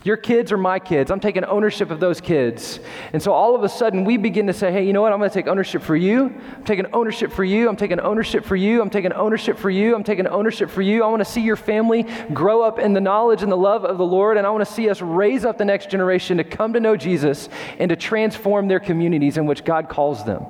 Your 0.03 0.17
kids 0.17 0.51
are 0.51 0.57
my 0.57 0.79
kids. 0.79 1.11
I'm 1.11 1.19
taking 1.19 1.43
ownership 1.43 1.91
of 1.91 1.99
those 1.99 2.19
kids. 2.19 2.79
And 3.13 3.21
so 3.21 3.33
all 3.33 3.55
of 3.55 3.63
a 3.63 3.69
sudden, 3.69 4.03
we 4.03 4.17
begin 4.17 4.47
to 4.47 4.53
say, 4.53 4.71
hey, 4.71 4.83
you 4.83 4.93
know 4.93 5.01
what? 5.03 5.13
I'm 5.13 5.19
going 5.19 5.29
to 5.29 5.33
take 5.33 5.47
ownership 5.47 5.83
for 5.83 5.95
you. 5.95 6.33
I'm 6.55 6.63
taking 6.63 6.87
ownership 6.91 7.31
for 7.31 7.43
you. 7.43 7.69
I'm 7.69 7.75
taking 7.75 7.99
ownership 7.99 8.43
for 8.43 8.55
you. 8.55 8.81
I'm 8.81 8.89
taking 8.89 9.13
ownership 9.13 9.59
for 9.59 9.69
you. 9.69 9.93
I'm 9.93 10.03
taking 10.03 10.25
ownership 10.25 10.71
for 10.71 10.81
you. 10.81 11.03
I 11.03 11.07
want 11.07 11.19
to 11.19 11.31
see 11.31 11.41
your 11.41 11.55
family 11.55 12.07
grow 12.33 12.63
up 12.63 12.79
in 12.79 12.93
the 12.93 13.01
knowledge 13.01 13.43
and 13.43 13.51
the 13.51 13.57
love 13.57 13.85
of 13.85 13.99
the 13.99 14.05
Lord. 14.05 14.37
And 14.37 14.47
I 14.47 14.49
want 14.49 14.65
to 14.65 14.73
see 14.73 14.89
us 14.89 15.03
raise 15.03 15.45
up 15.45 15.59
the 15.59 15.65
next 15.65 15.91
generation 15.91 16.37
to 16.37 16.43
come 16.43 16.73
to 16.73 16.79
know 16.79 16.95
Jesus 16.95 17.47
and 17.77 17.89
to 17.89 17.95
transform 17.95 18.67
their 18.67 18.79
communities 18.79 19.37
in 19.37 19.45
which 19.45 19.63
God 19.63 19.87
calls 19.87 20.25
them. 20.25 20.47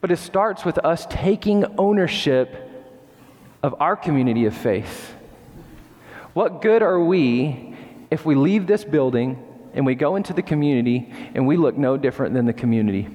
But 0.00 0.10
it 0.10 0.16
starts 0.16 0.64
with 0.64 0.78
us 0.78 1.06
taking 1.08 1.78
ownership 1.78 2.68
of 3.62 3.76
our 3.78 3.94
community 3.94 4.46
of 4.46 4.56
faith. 4.56 5.14
What 6.40 6.62
good 6.62 6.80
are 6.82 6.98
we 6.98 7.76
if 8.10 8.24
we 8.24 8.34
leave 8.34 8.66
this 8.66 8.82
building 8.82 9.46
and 9.74 9.84
we 9.84 9.94
go 9.94 10.16
into 10.16 10.32
the 10.32 10.40
community 10.40 11.12
and 11.34 11.46
we 11.46 11.58
look 11.58 11.76
no 11.76 11.98
different 11.98 12.32
than 12.32 12.46
the 12.46 12.54
community? 12.54 13.08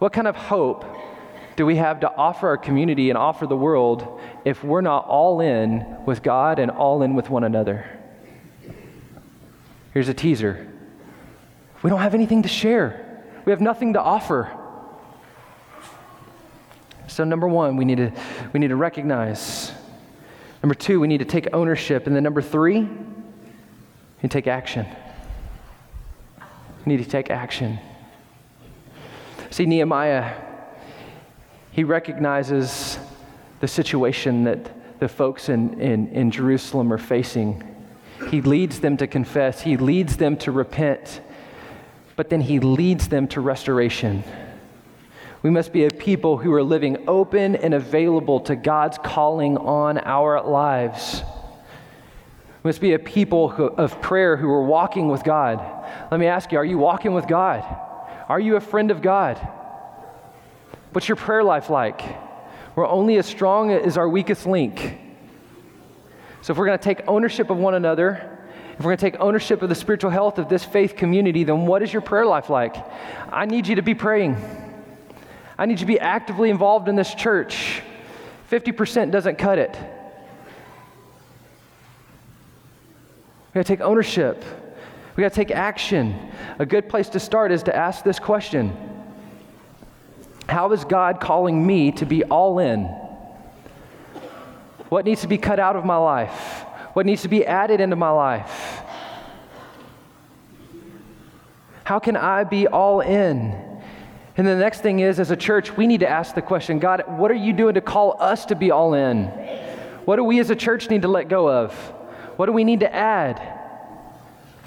What 0.00 0.12
kind 0.12 0.26
of 0.26 0.36
hope 0.36 0.84
do 1.56 1.64
we 1.64 1.76
have 1.76 2.00
to 2.00 2.14
offer 2.14 2.48
our 2.48 2.58
community 2.58 3.08
and 3.08 3.16
offer 3.16 3.46
the 3.46 3.56
world 3.56 4.20
if 4.44 4.62
we're 4.62 4.82
not 4.82 5.06
all 5.06 5.40
in 5.40 6.04
with 6.04 6.22
God 6.22 6.58
and 6.58 6.70
all 6.70 7.02
in 7.02 7.14
with 7.14 7.30
one 7.30 7.42
another? 7.42 7.88
Here's 9.94 10.10
a 10.10 10.14
teaser 10.14 10.70
we 11.82 11.88
don't 11.88 12.00
have 12.00 12.12
anything 12.12 12.42
to 12.42 12.50
share, 12.50 13.24
we 13.46 13.50
have 13.50 13.62
nothing 13.62 13.94
to 13.94 13.98
offer. 14.02 14.54
So, 17.06 17.24
number 17.24 17.48
one, 17.48 17.78
we 17.78 17.86
need 17.86 17.96
to, 17.96 18.12
we 18.52 18.60
need 18.60 18.68
to 18.68 18.76
recognize. 18.76 19.72
Number 20.62 20.74
two, 20.74 21.00
we 21.00 21.08
need 21.08 21.18
to 21.18 21.24
take 21.24 21.48
ownership. 21.52 22.06
And 22.06 22.14
then 22.14 22.22
number 22.22 22.42
three, 22.42 22.80
we 22.80 22.88
need 22.88 24.22
to 24.22 24.28
take 24.28 24.46
action. 24.46 24.86
We 26.84 26.96
need 26.96 27.04
to 27.04 27.10
take 27.10 27.30
action. 27.30 27.78
See, 29.50 29.66
Nehemiah, 29.66 30.34
he 31.72 31.84
recognizes 31.84 32.98
the 33.60 33.68
situation 33.68 34.44
that 34.44 34.98
the 35.00 35.08
folks 35.08 35.48
in, 35.48 35.80
in, 35.80 36.08
in 36.08 36.30
Jerusalem 36.30 36.92
are 36.92 36.98
facing. 36.98 37.66
He 38.28 38.42
leads 38.42 38.80
them 38.80 38.96
to 38.98 39.06
confess, 39.06 39.62
he 39.62 39.76
leads 39.76 40.18
them 40.18 40.36
to 40.38 40.52
repent, 40.52 41.22
but 42.16 42.28
then 42.28 42.42
he 42.42 42.60
leads 42.60 43.08
them 43.08 43.26
to 43.28 43.40
restoration. 43.40 44.22
We 45.42 45.48
must 45.48 45.72
be 45.72 45.84
a 45.84 45.89
people 46.00 46.38
who 46.38 46.52
are 46.52 46.62
living 46.62 47.04
open 47.06 47.54
and 47.54 47.74
available 47.74 48.40
to 48.40 48.56
God's 48.56 48.98
calling 48.98 49.56
on 49.58 49.98
our 49.98 50.42
lives. 50.42 51.22
We 52.62 52.68
must 52.68 52.80
be 52.80 52.94
a 52.94 52.98
people 52.98 53.48
who, 53.48 53.66
of 53.66 54.02
prayer 54.02 54.36
who 54.36 54.50
are 54.50 54.64
walking 54.64 55.08
with 55.08 55.22
God. 55.22 55.58
Let 56.10 56.18
me 56.18 56.26
ask 56.26 56.50
you 56.50 56.58
are 56.58 56.64
you 56.64 56.78
walking 56.78 57.14
with 57.14 57.28
God? 57.28 57.64
Are 58.28 58.40
you 58.40 58.56
a 58.56 58.60
friend 58.60 58.90
of 58.90 59.02
God? 59.02 59.36
What's 60.92 61.08
your 61.08 61.16
prayer 61.16 61.44
life 61.44 61.70
like? 61.70 62.02
We're 62.74 62.88
only 62.88 63.16
as 63.18 63.26
strong 63.26 63.70
as 63.70 63.96
our 63.96 64.08
weakest 64.08 64.46
link. 64.46 64.98
So, 66.42 66.52
if 66.52 66.58
we're 66.58 66.66
going 66.66 66.78
to 66.78 66.84
take 66.84 67.02
ownership 67.06 67.50
of 67.50 67.58
one 67.58 67.74
another, 67.74 68.38
if 68.72 68.78
we're 68.78 68.96
going 68.96 68.98
to 68.98 69.10
take 69.10 69.20
ownership 69.20 69.60
of 69.60 69.68
the 69.68 69.74
spiritual 69.74 70.10
health 70.10 70.38
of 70.38 70.48
this 70.48 70.64
faith 70.64 70.96
community, 70.96 71.44
then 71.44 71.66
what 71.66 71.82
is 71.82 71.92
your 71.92 72.02
prayer 72.02 72.24
life 72.24 72.48
like? 72.48 72.76
I 73.30 73.44
need 73.44 73.66
you 73.66 73.74
to 73.76 73.82
be 73.82 73.94
praying. 73.94 74.36
I 75.60 75.66
need 75.66 75.74
you 75.74 75.80
to 75.80 75.86
be 75.86 76.00
actively 76.00 76.48
involved 76.48 76.88
in 76.88 76.96
this 76.96 77.14
church. 77.14 77.82
50% 78.50 79.10
doesn't 79.10 79.36
cut 79.36 79.58
it. 79.58 79.76
We 83.48 83.58
got 83.58 83.66
to 83.66 83.76
take 83.76 83.82
ownership. 83.82 84.42
We 85.14 85.20
got 85.20 85.32
to 85.32 85.34
take 85.34 85.50
action. 85.50 86.16
A 86.58 86.64
good 86.64 86.88
place 86.88 87.10
to 87.10 87.20
start 87.20 87.52
is 87.52 87.64
to 87.64 87.76
ask 87.76 88.02
this 88.02 88.18
question 88.18 88.74
How 90.48 90.72
is 90.72 90.82
God 90.84 91.20
calling 91.20 91.66
me 91.66 91.92
to 91.92 92.06
be 92.06 92.24
all 92.24 92.58
in? 92.58 92.84
What 94.88 95.04
needs 95.04 95.20
to 95.20 95.28
be 95.28 95.36
cut 95.36 95.60
out 95.60 95.76
of 95.76 95.84
my 95.84 95.98
life? 95.98 96.64
What 96.94 97.04
needs 97.04 97.20
to 97.20 97.28
be 97.28 97.44
added 97.44 97.82
into 97.82 97.96
my 97.96 98.10
life? 98.10 98.80
How 101.84 101.98
can 101.98 102.16
I 102.16 102.44
be 102.44 102.66
all 102.66 103.02
in? 103.02 103.69
And 104.36 104.46
the 104.46 104.56
next 104.56 104.80
thing 104.80 105.00
is, 105.00 105.20
as 105.20 105.30
a 105.30 105.36
church, 105.36 105.76
we 105.76 105.86
need 105.86 106.00
to 106.00 106.08
ask 106.08 106.34
the 106.34 106.42
question 106.42 106.78
God, 106.78 107.04
what 107.06 107.30
are 107.30 107.34
you 107.34 107.52
doing 107.52 107.74
to 107.74 107.80
call 107.80 108.16
us 108.20 108.46
to 108.46 108.54
be 108.54 108.70
all 108.70 108.94
in? 108.94 109.26
What 110.04 110.16
do 110.16 110.24
we 110.24 110.40
as 110.40 110.50
a 110.50 110.56
church 110.56 110.88
need 110.88 111.02
to 111.02 111.08
let 111.08 111.28
go 111.28 111.50
of? 111.50 111.74
What 112.36 112.46
do 112.46 112.52
we 112.52 112.64
need 112.64 112.80
to 112.80 112.94
add? 112.94 113.38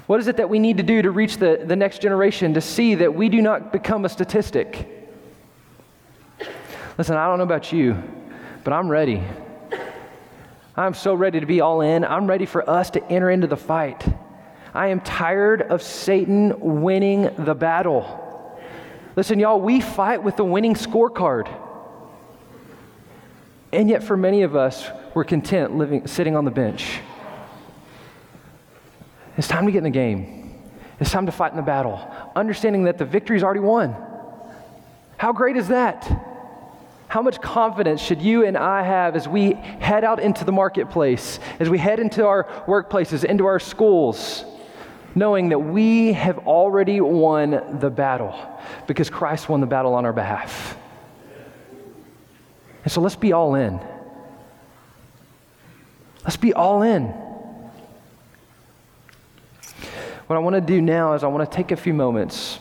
What 0.06 0.20
is 0.20 0.28
it 0.28 0.36
that 0.36 0.48
we 0.48 0.58
need 0.58 0.76
to 0.76 0.82
do 0.82 1.02
to 1.02 1.10
reach 1.10 1.38
the, 1.38 1.62
the 1.64 1.76
next 1.76 2.02
generation 2.02 2.54
to 2.54 2.60
see 2.60 2.94
that 2.96 3.14
we 3.14 3.28
do 3.28 3.40
not 3.40 3.72
become 3.72 4.04
a 4.04 4.08
statistic? 4.08 5.08
Listen, 6.98 7.16
I 7.16 7.26
don't 7.26 7.38
know 7.38 7.44
about 7.44 7.72
you, 7.72 8.00
but 8.62 8.72
I'm 8.72 8.88
ready. 8.88 9.22
I'm 10.76 10.94
so 10.94 11.14
ready 11.14 11.40
to 11.40 11.46
be 11.46 11.60
all 11.60 11.80
in. 11.80 12.04
I'm 12.04 12.26
ready 12.26 12.46
for 12.46 12.68
us 12.68 12.90
to 12.90 13.04
enter 13.10 13.30
into 13.30 13.46
the 13.46 13.56
fight. 13.56 14.06
I 14.74 14.88
am 14.88 15.00
tired 15.00 15.62
of 15.62 15.82
Satan 15.82 16.82
winning 16.82 17.30
the 17.38 17.54
battle. 17.54 18.20
Listen, 19.16 19.38
y'all, 19.38 19.60
we 19.60 19.80
fight 19.80 20.22
with 20.22 20.36
the 20.36 20.44
winning 20.44 20.74
scorecard. 20.74 21.48
And 23.72 23.88
yet, 23.88 24.02
for 24.02 24.16
many 24.16 24.42
of 24.42 24.56
us, 24.56 24.88
we're 25.14 25.24
content 25.24 25.76
living, 25.76 26.06
sitting 26.06 26.36
on 26.36 26.44
the 26.44 26.50
bench. 26.50 27.00
It's 29.36 29.48
time 29.48 29.66
to 29.66 29.72
get 29.72 29.78
in 29.78 29.84
the 29.84 29.90
game. 29.90 30.62
It's 31.00 31.10
time 31.10 31.26
to 31.26 31.32
fight 31.32 31.50
in 31.50 31.56
the 31.56 31.62
battle, 31.62 32.00
understanding 32.36 32.84
that 32.84 32.98
the 32.98 33.04
victory's 33.04 33.42
already 33.42 33.60
won. 33.60 33.96
How 35.16 35.32
great 35.32 35.56
is 35.56 35.68
that? 35.68 36.08
How 37.08 37.22
much 37.22 37.40
confidence 37.40 38.00
should 38.00 38.20
you 38.20 38.44
and 38.44 38.56
I 38.56 38.82
have 38.82 39.14
as 39.14 39.28
we 39.28 39.52
head 39.52 40.02
out 40.02 40.18
into 40.18 40.44
the 40.44 40.52
marketplace, 40.52 41.38
as 41.60 41.70
we 41.70 41.78
head 41.78 42.00
into 42.00 42.26
our 42.26 42.44
workplaces, 42.66 43.24
into 43.24 43.46
our 43.46 43.60
schools? 43.60 44.44
Knowing 45.14 45.50
that 45.50 45.58
we 45.58 46.12
have 46.12 46.38
already 46.46 47.00
won 47.00 47.78
the 47.80 47.90
battle 47.90 48.34
because 48.86 49.08
Christ 49.10 49.48
won 49.48 49.60
the 49.60 49.66
battle 49.66 49.94
on 49.94 50.04
our 50.04 50.12
behalf. 50.12 50.76
And 52.82 52.92
so 52.92 53.00
let's 53.00 53.16
be 53.16 53.32
all 53.32 53.54
in. 53.54 53.80
Let's 56.24 56.36
be 56.36 56.52
all 56.52 56.82
in. 56.82 57.04
What 60.26 60.36
I 60.36 60.38
want 60.38 60.54
to 60.54 60.60
do 60.60 60.80
now 60.80 61.12
is 61.14 61.22
I 61.22 61.26
want 61.26 61.48
to 61.50 61.56
take 61.56 61.70
a 61.70 61.76
few 61.76 61.92
moments 61.92 62.58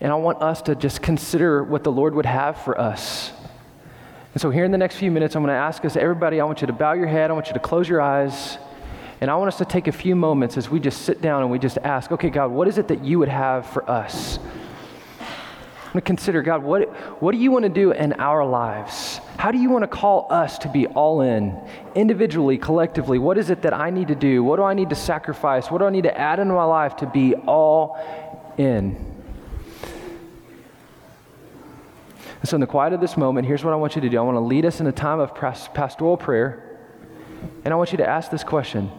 and 0.00 0.12
I 0.12 0.14
want 0.14 0.42
us 0.42 0.62
to 0.62 0.74
just 0.74 1.02
consider 1.02 1.62
what 1.62 1.84
the 1.84 1.92
Lord 1.92 2.14
would 2.14 2.26
have 2.26 2.62
for 2.62 2.80
us. 2.80 3.32
And 4.32 4.40
so, 4.40 4.50
here 4.50 4.64
in 4.64 4.70
the 4.70 4.78
next 4.78 4.96
few 4.96 5.10
minutes, 5.10 5.34
I'm 5.34 5.42
going 5.42 5.52
to 5.52 5.58
ask 5.58 5.84
us, 5.84 5.96
everybody, 5.96 6.40
I 6.40 6.44
want 6.44 6.60
you 6.60 6.66
to 6.68 6.72
bow 6.72 6.92
your 6.92 7.06
head, 7.06 7.30
I 7.30 7.34
want 7.34 7.48
you 7.48 7.54
to 7.54 7.58
close 7.58 7.88
your 7.88 8.00
eyes. 8.00 8.58
And 9.20 9.30
I 9.30 9.36
want 9.36 9.48
us 9.48 9.58
to 9.58 9.64
take 9.64 9.88
a 9.88 9.92
few 9.92 10.14
moments 10.14 10.56
as 10.56 10.70
we 10.70 10.78
just 10.78 11.02
sit 11.02 11.20
down 11.20 11.42
and 11.42 11.50
we 11.50 11.58
just 11.58 11.78
ask, 11.78 12.12
okay, 12.12 12.30
God, 12.30 12.52
what 12.52 12.68
is 12.68 12.78
it 12.78 12.88
that 12.88 13.04
you 13.04 13.18
would 13.18 13.28
have 13.28 13.66
for 13.66 13.88
us? 13.90 14.38
I'm 15.20 15.92
going 15.94 16.02
to 16.02 16.06
consider, 16.06 16.42
God, 16.42 16.62
what, 16.62 16.88
what 17.20 17.32
do 17.32 17.38
you 17.38 17.50
want 17.50 17.64
to 17.64 17.70
do 17.70 17.92
in 17.92 18.12
our 18.14 18.44
lives? 18.44 19.20
How 19.38 19.50
do 19.50 19.58
you 19.58 19.70
want 19.70 19.84
to 19.84 19.88
call 19.88 20.26
us 20.30 20.58
to 20.58 20.68
be 20.68 20.86
all 20.86 21.22
in, 21.22 21.58
individually, 21.94 22.58
collectively? 22.58 23.18
What 23.18 23.38
is 23.38 23.50
it 23.50 23.62
that 23.62 23.72
I 23.72 23.90
need 23.90 24.08
to 24.08 24.14
do? 24.14 24.44
What 24.44 24.56
do 24.56 24.64
I 24.64 24.74
need 24.74 24.90
to 24.90 24.94
sacrifice? 24.94 25.70
What 25.70 25.78
do 25.78 25.86
I 25.86 25.90
need 25.90 26.02
to 26.02 26.16
add 26.16 26.38
into 26.40 26.52
my 26.52 26.64
life 26.64 26.96
to 26.96 27.06
be 27.06 27.34
all 27.34 27.98
in? 28.58 29.04
so, 32.44 32.54
in 32.54 32.60
the 32.60 32.66
quiet 32.66 32.92
of 32.92 33.00
this 33.00 33.16
moment, 33.16 33.46
here's 33.46 33.64
what 33.64 33.72
I 33.72 33.76
want 33.76 33.96
you 33.96 34.02
to 34.02 34.08
do 34.08 34.18
I 34.18 34.22
want 34.22 34.36
to 34.36 34.40
lead 34.40 34.64
us 34.64 34.80
in 34.80 34.86
a 34.86 34.92
time 34.92 35.20
of 35.20 35.34
pastoral 35.34 36.16
prayer, 36.16 36.78
and 37.64 37.74
I 37.74 37.76
want 37.76 37.92
you 37.92 37.98
to 37.98 38.06
ask 38.06 38.30
this 38.30 38.44
question 38.44 38.90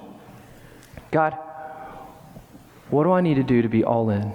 God, 1.12 1.38
what 2.90 3.04
do 3.04 3.12
I 3.12 3.22
need 3.22 3.36
to 3.36 3.44
do 3.44 3.62
to 3.62 3.70
be 3.70 3.84
all 3.84 4.10
in? 4.10 4.32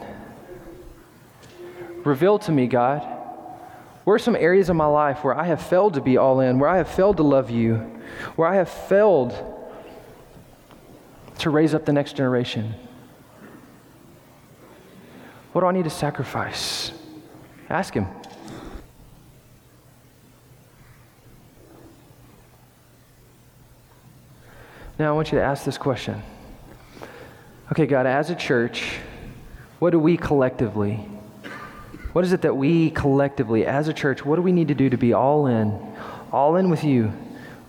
Reveal 2.04 2.38
to 2.40 2.52
me, 2.52 2.66
God, 2.66 3.02
where 4.04 4.16
are 4.16 4.18
some 4.18 4.36
areas 4.36 4.68
of 4.68 4.76
my 4.76 4.86
life 4.86 5.24
where 5.24 5.36
I 5.36 5.44
have 5.44 5.62
failed 5.62 5.94
to 5.94 6.00
be 6.00 6.16
all 6.16 6.40
in, 6.40 6.58
where 6.58 6.68
I 6.68 6.76
have 6.76 6.88
failed 6.88 7.16
to 7.16 7.22
love 7.22 7.50
you, 7.50 7.76
where 8.36 8.46
I 8.46 8.56
have 8.56 8.68
failed 8.68 9.32
to 11.38 11.50
raise 11.50 11.74
up 11.74 11.84
the 11.86 11.92
next 11.92 12.16
generation? 12.16 12.74
What 15.52 15.62
do 15.62 15.66
I 15.66 15.72
need 15.72 15.84
to 15.84 15.90
sacrifice? 15.90 16.92
Ask 17.70 17.94
Him. 17.94 18.06
Now, 24.98 25.08
I 25.08 25.12
want 25.12 25.32
you 25.32 25.38
to 25.38 25.44
ask 25.44 25.64
this 25.64 25.78
question. 25.78 26.22
Okay, 27.74 27.86
God, 27.86 28.06
as 28.06 28.30
a 28.30 28.36
church, 28.36 29.00
what 29.80 29.90
do 29.90 29.98
we 29.98 30.16
collectively, 30.16 30.94
what 32.12 32.24
is 32.24 32.32
it 32.32 32.42
that 32.42 32.56
we 32.56 32.90
collectively, 32.90 33.66
as 33.66 33.88
a 33.88 33.92
church, 33.92 34.24
what 34.24 34.36
do 34.36 34.42
we 34.42 34.52
need 34.52 34.68
to 34.68 34.76
do 34.76 34.88
to 34.90 34.96
be 34.96 35.12
all 35.12 35.48
in? 35.48 35.76
All 36.30 36.54
in 36.54 36.70
with 36.70 36.84
you, 36.84 37.12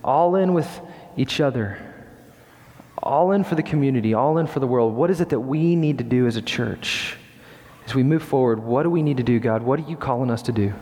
all 0.04 0.36
in 0.36 0.54
with 0.54 0.68
each 1.16 1.40
other, 1.40 1.76
all 3.02 3.32
in 3.32 3.42
for 3.42 3.56
the 3.56 3.64
community, 3.64 4.14
all 4.14 4.38
in 4.38 4.46
for 4.46 4.60
the 4.60 4.66
world. 4.68 4.94
What 4.94 5.10
is 5.10 5.20
it 5.20 5.30
that 5.30 5.40
we 5.40 5.74
need 5.74 5.98
to 5.98 6.04
do 6.04 6.28
as 6.28 6.36
a 6.36 6.42
church? 6.42 7.16
As 7.84 7.92
we 7.92 8.04
move 8.04 8.22
forward, 8.22 8.62
what 8.62 8.84
do 8.84 8.90
we 8.90 9.02
need 9.02 9.16
to 9.16 9.24
do, 9.24 9.40
God? 9.40 9.64
What 9.64 9.80
are 9.80 9.90
you 9.90 9.96
calling 9.96 10.30
us 10.30 10.42
to 10.42 10.52
do? 10.52 10.72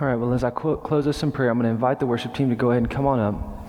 All 0.00 0.06
right, 0.06 0.16
well, 0.16 0.32
as 0.32 0.44
I 0.44 0.48
close 0.48 1.04
this 1.04 1.22
in 1.22 1.30
prayer, 1.30 1.50
I'm 1.50 1.58
going 1.58 1.64
to 1.64 1.70
invite 1.70 2.00
the 2.00 2.06
worship 2.06 2.32
team 2.32 2.48
to 2.48 2.56
go 2.56 2.70
ahead 2.70 2.82
and 2.82 2.90
come 2.90 3.06
on 3.06 3.18
up. 3.18 3.68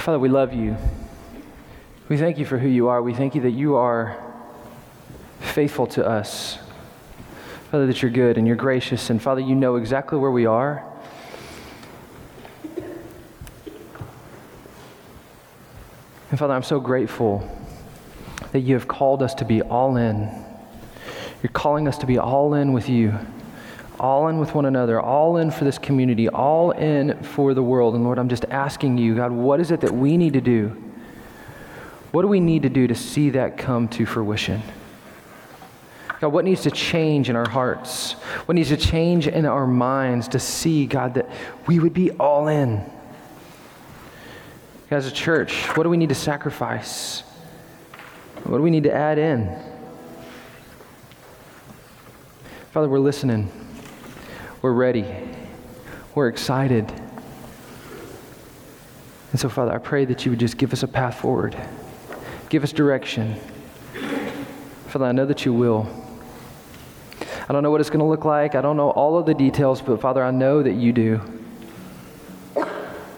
Father, 0.00 0.18
we 0.18 0.28
love 0.28 0.52
you. 0.52 0.76
We 2.08 2.16
thank 2.16 2.38
you 2.38 2.44
for 2.44 2.58
who 2.58 2.66
you 2.66 2.88
are. 2.88 3.00
We 3.00 3.14
thank 3.14 3.36
you 3.36 3.40
that 3.42 3.52
you 3.52 3.76
are 3.76 4.20
faithful 5.38 5.86
to 5.88 6.04
us. 6.04 6.58
Father, 7.70 7.86
that 7.86 8.02
you're 8.02 8.10
good 8.10 8.36
and 8.36 8.48
you're 8.48 8.56
gracious. 8.56 9.10
And 9.10 9.22
Father, 9.22 9.40
you 9.40 9.54
know 9.54 9.76
exactly 9.76 10.18
where 10.18 10.32
we 10.32 10.44
are. 10.44 10.84
And 16.30 16.36
Father, 16.36 16.54
I'm 16.54 16.64
so 16.64 16.80
grateful 16.80 17.48
that 18.50 18.60
you 18.60 18.74
have 18.74 18.88
called 18.88 19.22
us 19.22 19.34
to 19.34 19.44
be 19.44 19.62
all 19.62 19.96
in. 19.96 20.18
You're 21.44 21.52
calling 21.52 21.86
us 21.86 21.96
to 21.98 22.06
be 22.06 22.18
all 22.18 22.54
in 22.54 22.72
with 22.72 22.88
you 22.88 23.16
all 24.00 24.28
in 24.28 24.38
with 24.38 24.54
one 24.54 24.64
another, 24.64 24.98
all 24.98 25.36
in 25.36 25.50
for 25.50 25.64
this 25.64 25.76
community, 25.76 26.26
all 26.26 26.70
in 26.70 27.22
for 27.22 27.52
the 27.52 27.62
world. 27.62 27.94
And 27.94 28.02
Lord, 28.02 28.18
I'm 28.18 28.30
just 28.30 28.46
asking 28.46 28.96
you, 28.96 29.14
God, 29.14 29.30
what 29.30 29.60
is 29.60 29.70
it 29.70 29.82
that 29.82 29.92
we 29.92 30.16
need 30.16 30.32
to 30.32 30.40
do? 30.40 30.68
What 32.10 32.22
do 32.22 32.28
we 32.28 32.40
need 32.40 32.62
to 32.62 32.70
do 32.70 32.86
to 32.86 32.94
see 32.94 33.30
that 33.30 33.58
come 33.58 33.88
to 33.88 34.06
fruition? 34.06 34.62
God, 36.18 36.28
what 36.28 36.46
needs 36.46 36.62
to 36.62 36.70
change 36.70 37.28
in 37.28 37.36
our 37.36 37.48
hearts? 37.48 38.12
What 38.46 38.54
needs 38.54 38.70
to 38.70 38.78
change 38.78 39.28
in 39.28 39.44
our 39.44 39.66
minds 39.66 40.28
to 40.28 40.38
see, 40.38 40.86
God, 40.86 41.14
that 41.14 41.28
we 41.66 41.78
would 41.78 41.94
be 41.94 42.10
all 42.12 42.48
in? 42.48 42.82
As 44.90 45.06
a 45.06 45.12
church, 45.12 45.66
what 45.76 45.84
do 45.84 45.90
we 45.90 45.98
need 45.98 46.08
to 46.08 46.14
sacrifice? 46.14 47.20
What 48.44 48.56
do 48.56 48.62
we 48.62 48.70
need 48.70 48.84
to 48.84 48.92
add 48.92 49.18
in? 49.18 49.56
Father, 52.72 52.88
we're 52.88 52.98
listening. 52.98 53.59
We're 54.62 54.72
ready. 54.72 55.06
We're 56.14 56.28
excited. 56.28 56.92
And 59.30 59.40
so, 59.40 59.48
Father, 59.48 59.72
I 59.72 59.78
pray 59.78 60.04
that 60.04 60.26
you 60.26 60.32
would 60.32 60.40
just 60.40 60.58
give 60.58 60.72
us 60.72 60.82
a 60.82 60.88
path 60.88 61.18
forward, 61.20 61.56
give 62.50 62.62
us 62.62 62.72
direction. 62.72 63.36
Father, 64.88 65.06
I 65.06 65.12
know 65.12 65.24
that 65.24 65.46
you 65.46 65.54
will. 65.54 65.88
I 67.48 67.52
don't 67.52 67.62
know 67.62 67.70
what 67.70 67.80
it's 67.80 67.90
going 67.90 68.00
to 68.00 68.06
look 68.06 68.24
like. 68.24 68.54
I 68.54 68.60
don't 68.60 68.76
know 68.76 68.90
all 68.90 69.16
of 69.16 69.24
the 69.24 69.34
details, 69.34 69.80
but 69.80 70.00
Father, 70.00 70.22
I 70.22 70.30
know 70.30 70.62
that 70.62 70.74
you 70.74 70.92
do. 70.92 71.20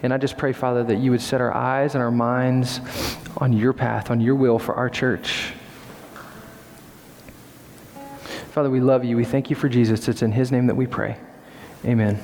And 0.02 0.12
I 0.12 0.18
just 0.18 0.36
pray, 0.36 0.52
Father, 0.52 0.84
that 0.84 0.98
you 0.98 1.10
would 1.10 1.20
set 1.20 1.40
our 1.40 1.54
eyes 1.54 1.94
and 1.94 2.02
our 2.02 2.10
minds 2.10 2.80
on 3.38 3.52
your 3.52 3.72
path, 3.72 4.10
on 4.10 4.20
your 4.20 4.34
will 4.34 4.58
for 4.58 4.74
our 4.74 4.88
church. 4.88 5.54
Father, 8.52 8.70
we 8.70 8.80
love 8.80 9.04
you. 9.04 9.16
We 9.16 9.24
thank 9.24 9.50
you 9.50 9.56
for 9.56 9.68
Jesus. 9.68 10.08
It's 10.08 10.22
in 10.22 10.32
his 10.32 10.52
name 10.52 10.66
that 10.66 10.76
we 10.76 10.86
pray. 10.86 11.16
Amen. 11.84 12.18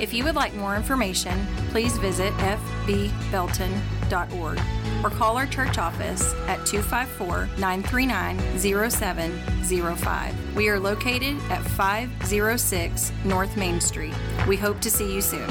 If 0.00 0.12
you 0.12 0.24
would 0.24 0.34
like 0.34 0.52
more 0.54 0.74
information, 0.76 1.46
please 1.70 1.96
visit 1.96 2.34
fbbelton.org 2.34 4.60
or 5.02 5.10
call 5.10 5.38
our 5.38 5.46
church 5.46 5.78
office 5.78 6.34
at 6.46 6.66
254 6.66 7.48
939 7.58 8.58
0705. 8.58 10.56
We 10.56 10.68
are 10.68 10.78
located 10.78 11.38
at 11.50 11.62
506 11.62 13.12
North 13.24 13.56
Main 13.56 13.80
Street. 13.80 14.14
We 14.46 14.56
hope 14.56 14.80
to 14.80 14.90
see 14.90 15.14
you 15.14 15.22
soon. 15.22 15.50